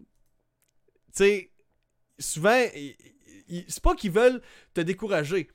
[1.15, 1.51] tu sais,
[2.19, 2.65] souvent,
[3.69, 4.43] c'est pas qu'ils veulent
[4.75, 5.49] te décourager.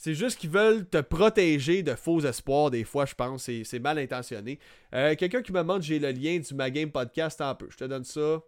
[0.00, 3.50] C'est juste qu'ils veulent te protéger de faux espoirs, des fois, je pense.
[3.64, 4.58] C'est mal intentionné.
[4.94, 7.66] Euh, quelqu'un qui me demande, j'ai le lien du Ma Game Podcast un peu.
[7.68, 8.40] Je te donne ça.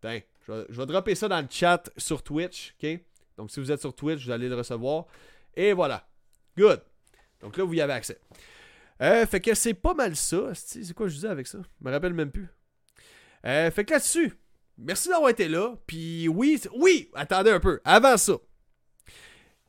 [0.00, 3.00] Tiens, je vais, je vais dropper ça dans le chat sur Twitch, ok?
[3.36, 5.06] Donc, si vous êtes sur Twitch, vous allez le recevoir.
[5.56, 6.08] Et voilà.
[6.56, 6.80] Good.
[7.40, 8.20] Donc là, vous y avez accès.
[9.02, 10.52] Euh, fait que c'est pas mal ça.
[10.54, 11.58] C'est quoi je disais avec ça?
[11.80, 12.46] Je me rappelle même plus.
[13.44, 14.38] Euh, fait que là-dessus,
[14.78, 15.74] merci d'avoir été là.
[15.88, 17.80] Puis oui, oui, attendez un peu.
[17.84, 18.34] Avant ça,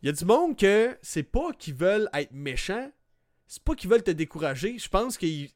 [0.02, 2.92] il y a du monde que c'est pas qu'ils veulent être méchants.
[3.48, 4.78] C'est pas qu'ils veulent te décourager.
[4.78, 5.50] Je pense qu'ils.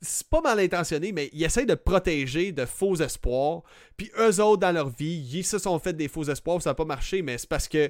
[0.00, 3.62] C'est pas mal intentionné, mais ils essayent de protéger de faux espoirs.
[3.96, 6.74] Puis eux autres, dans leur vie, ils se sont fait des faux espoirs, ça n'a
[6.74, 7.88] pas marché, mais c'est parce que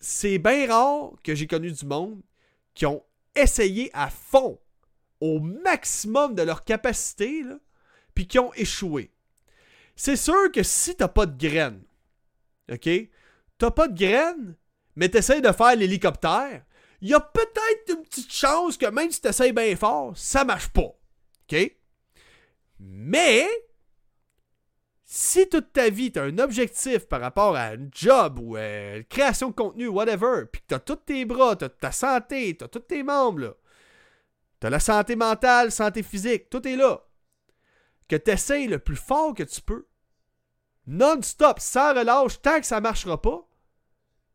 [0.00, 2.22] c'est bien rare que j'ai connu du monde
[2.74, 4.58] qui ont essayé à fond,
[5.20, 7.42] au maximum de leur capacité,
[8.14, 9.10] puis qui ont échoué.
[9.96, 11.82] C'est sûr que si t'as pas de graines,
[12.70, 12.88] OK?
[13.58, 14.56] T'as pas de graines,
[14.96, 16.64] mais t'essayes de faire l'hélicoptère,
[17.00, 20.68] il y a peut-être une petite chance que même si t'essayes bien fort, ça marche
[20.68, 20.80] pas.
[21.50, 21.76] OK?
[22.80, 23.48] Mais
[25.04, 28.96] si toute ta vie, tu as un objectif par rapport à un job ou à
[28.96, 31.92] une création de contenu, whatever, puis que tu as tous tes bras, tu as ta
[31.92, 33.56] santé, tu as tous tes membres,
[34.60, 37.06] tu as la santé mentale, santé physique, tout est là,
[38.06, 39.88] que tu essayes le plus fort que tu peux,
[40.86, 43.47] non-stop, sans relâche, tant que ça marchera pas,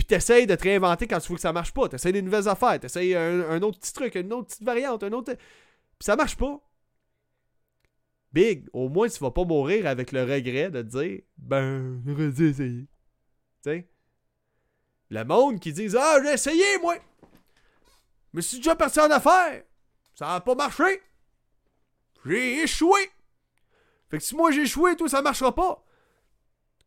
[0.04, 2.12] puis tu essayes de te réinventer quand tu vois que ça marche pas, tu essayes
[2.12, 5.14] des nouvelles affaires, tu essayes un, un, autre petit truc, une autre petite variante, un
[5.14, 5.34] autre.
[5.34, 6.62] Puis ça marche pas
[8.34, 12.50] Big, au moins tu vas pas mourir avec le regret de dire Ben, j'aurais dû
[12.50, 12.82] essayer.
[12.82, 12.90] Tu
[13.64, 13.88] sais?
[15.10, 16.96] Le monde qui dit Ah, j'ai essayé, moi!
[18.34, 19.64] Mais si déjà parti en affaires!
[20.16, 21.02] Ça n'a pas marché!
[22.26, 23.00] J'ai échoué!
[24.10, 25.86] Fait que si moi j'ai échoué, toi ça marchera pas!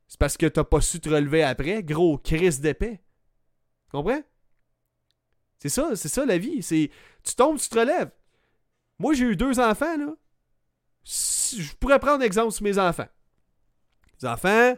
[0.09, 3.01] C'est parce que t'as pas su te relever après, gros crise d'épée.
[3.91, 4.23] Comprends?
[5.59, 6.63] C'est ça, c'est ça la vie.
[6.63, 6.91] C'est
[7.23, 8.11] tu tombes, tu te relèves.
[8.99, 10.15] Moi j'ai eu deux enfants là
[11.07, 13.09] je pourrais prendre exemple sur mes enfants.
[14.21, 14.75] Les enfants,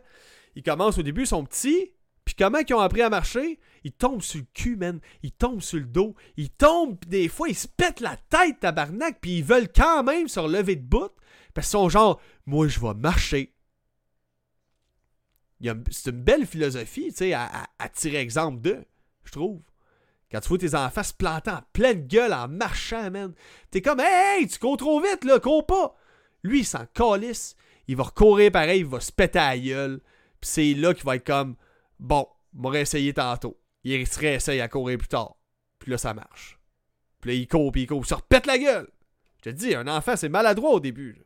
[0.54, 1.92] ils commencent au début, ils sont petits,
[2.24, 3.58] puis comment ils ont appris à marcher?
[3.84, 5.00] Ils tombent sur le cul, man.
[5.22, 6.14] Ils tombent sur le dos.
[6.36, 10.02] Ils tombent, puis des fois, ils se pètent la tête, tabarnak, puis ils veulent quand
[10.02, 11.12] même se relever de bout,
[11.54, 13.54] parce qu'ils sont genre, moi, je vais marcher.
[15.90, 18.84] C'est une belle philosophie, tu sais, à, tirer exemple de,
[19.28, 19.60] je trouve.
[20.30, 23.32] Quand tu vois tes enfants se planter en pleine gueule en marchant, man.
[23.70, 25.96] T'es comme, hey, tu cours trop vite, là, cours pas.
[26.42, 27.56] Lui, il s'en calisse.
[27.86, 30.00] Il va recourir pareil, il va se péter à la gueule.
[30.40, 31.56] Puis c'est là qu'il va être comme
[31.98, 33.58] Bon, on va essayer tantôt.
[33.84, 35.36] Il se réessaye à courir plus tard.
[35.78, 36.58] Puis là, ça marche.
[37.20, 38.88] Puis là, il court, puis il court, il se repète la gueule.
[39.38, 41.16] Je te dis, un enfant, c'est maladroit au début.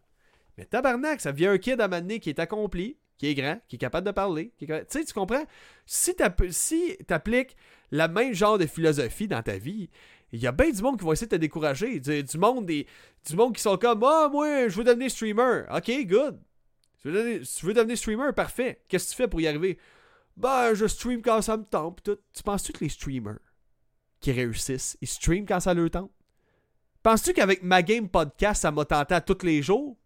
[0.56, 3.76] Mais tabarnak, ça vient un kid à un qui est accompli, qui est grand, qui
[3.76, 4.52] est capable de parler.
[4.58, 5.44] Tu sais, tu comprends?
[5.86, 7.56] Si tu appliques
[7.92, 9.88] la même genre de philosophie dans ta vie,
[10.32, 12.00] il y a bien du monde qui va essayer de te décourager.
[12.00, 15.64] Du, monde, qui sont comme Ah, moi, je veux devenir streamer.
[15.70, 16.40] Ok, good.
[17.02, 18.80] Tu veux, devenir, streamer, parfait.
[18.88, 19.78] Qu'est-ce que tu fais pour y arriver?
[20.36, 22.08] Ben, je stream quand ça me tente.
[22.32, 23.38] Tu penses-tu que les streamers
[24.20, 26.12] qui réussissent, ils streament quand ça leur tente?
[27.02, 29.98] Penses-tu qu'avec ma game podcast, ça m'a tenté à tous les jours?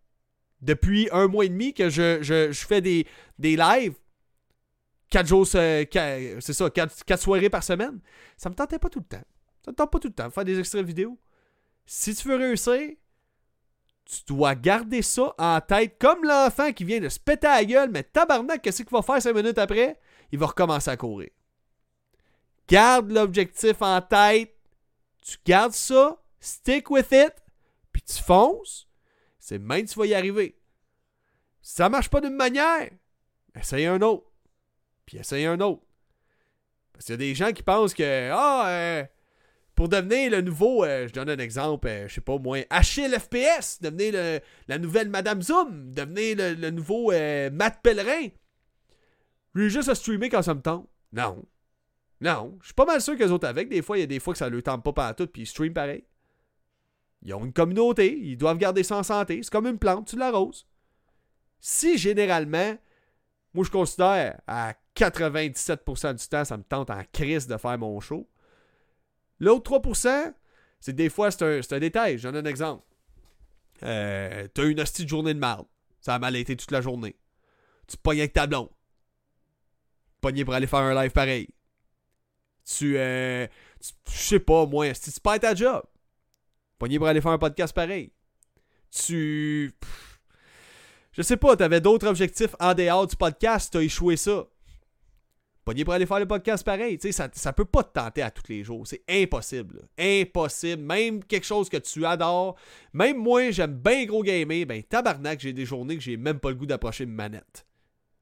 [0.63, 3.07] Depuis un mois et demi que je, je, fais des,
[3.39, 3.95] des lives,
[5.11, 5.89] quatre jours, c'est
[6.41, 8.01] ça, quatre, quatre soirées par semaine,
[8.37, 9.25] ça me tentait pas tout le temps.
[9.65, 11.19] Ça ne tente pas tout le temps faire des extraits vidéo.
[11.85, 12.93] Si tu veux réussir,
[14.05, 17.65] tu dois garder ça en tête comme l'enfant qui vient de se péter à la
[17.65, 19.99] gueule, mais tabarnak, qu'est-ce qu'il va faire cinq minutes après?
[20.31, 21.31] Il va recommencer à courir.
[22.69, 24.53] Garde l'objectif en tête.
[25.23, 27.33] Tu gardes ça, stick with it,
[27.93, 28.89] puis tu fonces.
[29.41, 30.57] C'est même que tu vas y arriver.
[31.63, 32.91] Si ça marche pas d'une manière,
[33.55, 34.31] essaye un autre.
[35.07, 35.83] Puis essaye un autre.
[36.93, 39.05] Parce qu'il y a des gens qui pensent que Ah, euh,
[39.77, 43.15] pour devenir le nouveau, euh, je donne un exemple, euh, je sais pas moi, Achille
[43.15, 48.29] FPS, devenir la nouvelle Madame Zoom, devenir le, nouveau euh, Matt Pellerin.
[49.55, 50.89] J'ai juste à streamer quand ça me tente.
[51.13, 51.45] Non.
[52.23, 52.57] Non.
[52.63, 53.69] Je suis pas mal sûr que les autres avec.
[53.69, 55.47] Des fois, il y a des fois que ça leur tente pas partout, puis ils
[55.47, 56.05] streament pareil.
[57.23, 59.41] Ils ont une communauté, ils doivent garder ça en santé.
[59.43, 60.67] C'est comme une plante, tu l'arroses.
[61.61, 62.77] Si généralement,
[63.53, 68.01] moi je considère à 97% du temps, ça me tente en crise de faire mon
[68.01, 68.29] show
[69.39, 70.35] L'autre 3%,
[70.81, 72.19] c'est des fois, c'est un, détail.
[72.19, 72.85] J'en donne un exemple.
[73.83, 75.67] Euh, t'as une hostie de journée de merde.
[76.01, 77.17] Ça a mal été toute la journée.
[77.87, 78.71] Tu pognes avec ta blonde.
[80.21, 81.49] Pogné pour aller faire un live pareil.
[82.65, 83.47] Tu, euh,
[83.81, 85.83] je sais pas, moi, si tu perds ta job.
[86.79, 88.13] Pogné pour aller faire un podcast pareil.
[88.91, 89.73] Tu.
[91.13, 94.47] Je sais pas, t'avais d'autres objectifs en dehors du podcast, t'as échoué ça.
[95.67, 96.97] Pogné pour aller faire le podcast pareil.
[96.97, 98.87] Tu sais, ça, ça peut pas te tenter à tous les jours.
[98.87, 99.89] C'est impossible.
[99.99, 100.81] Impossible.
[100.81, 102.55] Même quelque chose que tu adores.
[102.93, 104.65] Même moi, j'aime bien gros gamer.
[104.65, 107.67] Ben, tabarnak, j'ai des journées que j'ai même pas le goût d'approcher une manette.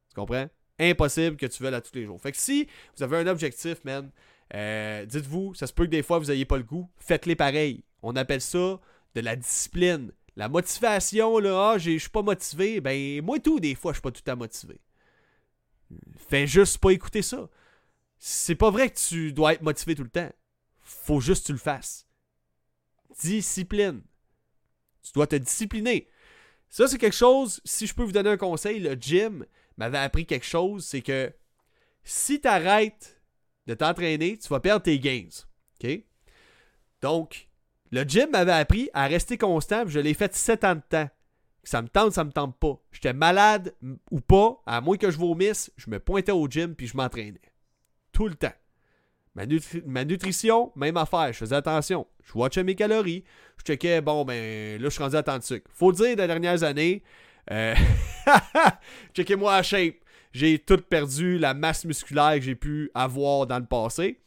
[0.09, 0.47] Tu comprends?
[0.78, 2.18] Impossible que tu veuilles à tous les jours.
[2.18, 2.66] Fait que si
[2.97, 4.11] vous avez un objectif, man,
[4.55, 6.88] euh, dites-vous, ça se peut que des fois vous ayez pas le goût.
[6.97, 7.84] Faites-les pareil.
[8.01, 8.80] On appelle ça
[9.14, 10.12] de la discipline.
[10.36, 12.80] La motivation, là, ah, je suis pas motivé.
[12.80, 14.80] Ben, moi tout, des fois, je suis pas tout à motivé.
[16.16, 17.49] Fais juste pas écouter ça.
[18.18, 20.30] C'est pas vrai que tu dois être motivé tout le temps.
[20.80, 22.07] Faut juste que tu le fasses.
[23.20, 24.03] Discipline.
[25.03, 26.09] Tu dois te discipliner.
[26.70, 30.26] Ça, c'est quelque chose, si je peux vous donner un conseil, le gym m'avait appris
[30.26, 31.32] quelque chose, c'est que
[32.03, 33.20] si tu arrêtes
[33.66, 35.28] de t'entraîner, tu vas perdre tes gains.
[37.01, 37.49] Donc,
[37.90, 41.11] le gym m'avait appris à rester constant, je l'ai fait 7 ans de temps.
[41.65, 42.79] Ça me tente, ça me tente pas.
[42.93, 43.75] J'étais malade
[44.11, 47.41] ou pas, à moins que je vomisse, je me pointais au gym puis je m'entraînais.
[48.12, 48.53] Tout le temps.
[49.35, 52.07] Ma, nutri- ma nutrition, même affaire, je faisais attention.
[52.23, 53.25] Je watchais mes calories,
[53.59, 55.69] je checkais, bon, ben là, je suis rendu à tant de sucre.
[55.73, 57.03] Faut dire, les dernières années,
[57.51, 57.75] euh,
[59.15, 59.97] checkez-moi la shape.
[60.33, 64.21] J'ai tout perdu la masse musculaire que j'ai pu avoir dans le passé.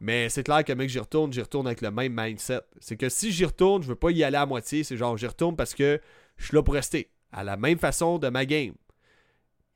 [0.00, 2.60] Mais c'est clair que mec, j'y retourne, j'y retourne avec le même mindset.
[2.80, 4.84] C'est que si j'y retourne, je veux pas y aller à moitié.
[4.84, 6.00] C'est genre, j'y retourne parce que
[6.38, 7.10] je suis là pour rester.
[7.30, 8.74] À la même façon de ma game.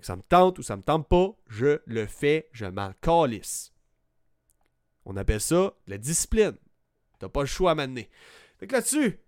[0.01, 3.73] Ça me tente ou ça me tente pas, je le fais, je m'en calisse.
[5.05, 6.57] On appelle ça la discipline.
[7.19, 8.09] T'as pas le choix à m'amener.
[8.59, 9.19] Fait que là-dessus,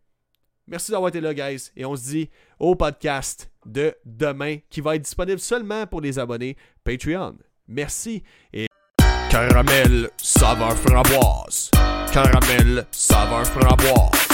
[0.67, 1.71] merci d'avoir été là, guys.
[1.77, 6.19] Et on se dit au podcast de demain qui va être disponible seulement pour les
[6.19, 7.39] abonnés Patreon.
[7.69, 8.23] Merci
[8.53, 8.67] et
[9.31, 11.71] Caramel saveur framboise.
[12.13, 14.34] Caramel saveur framboise.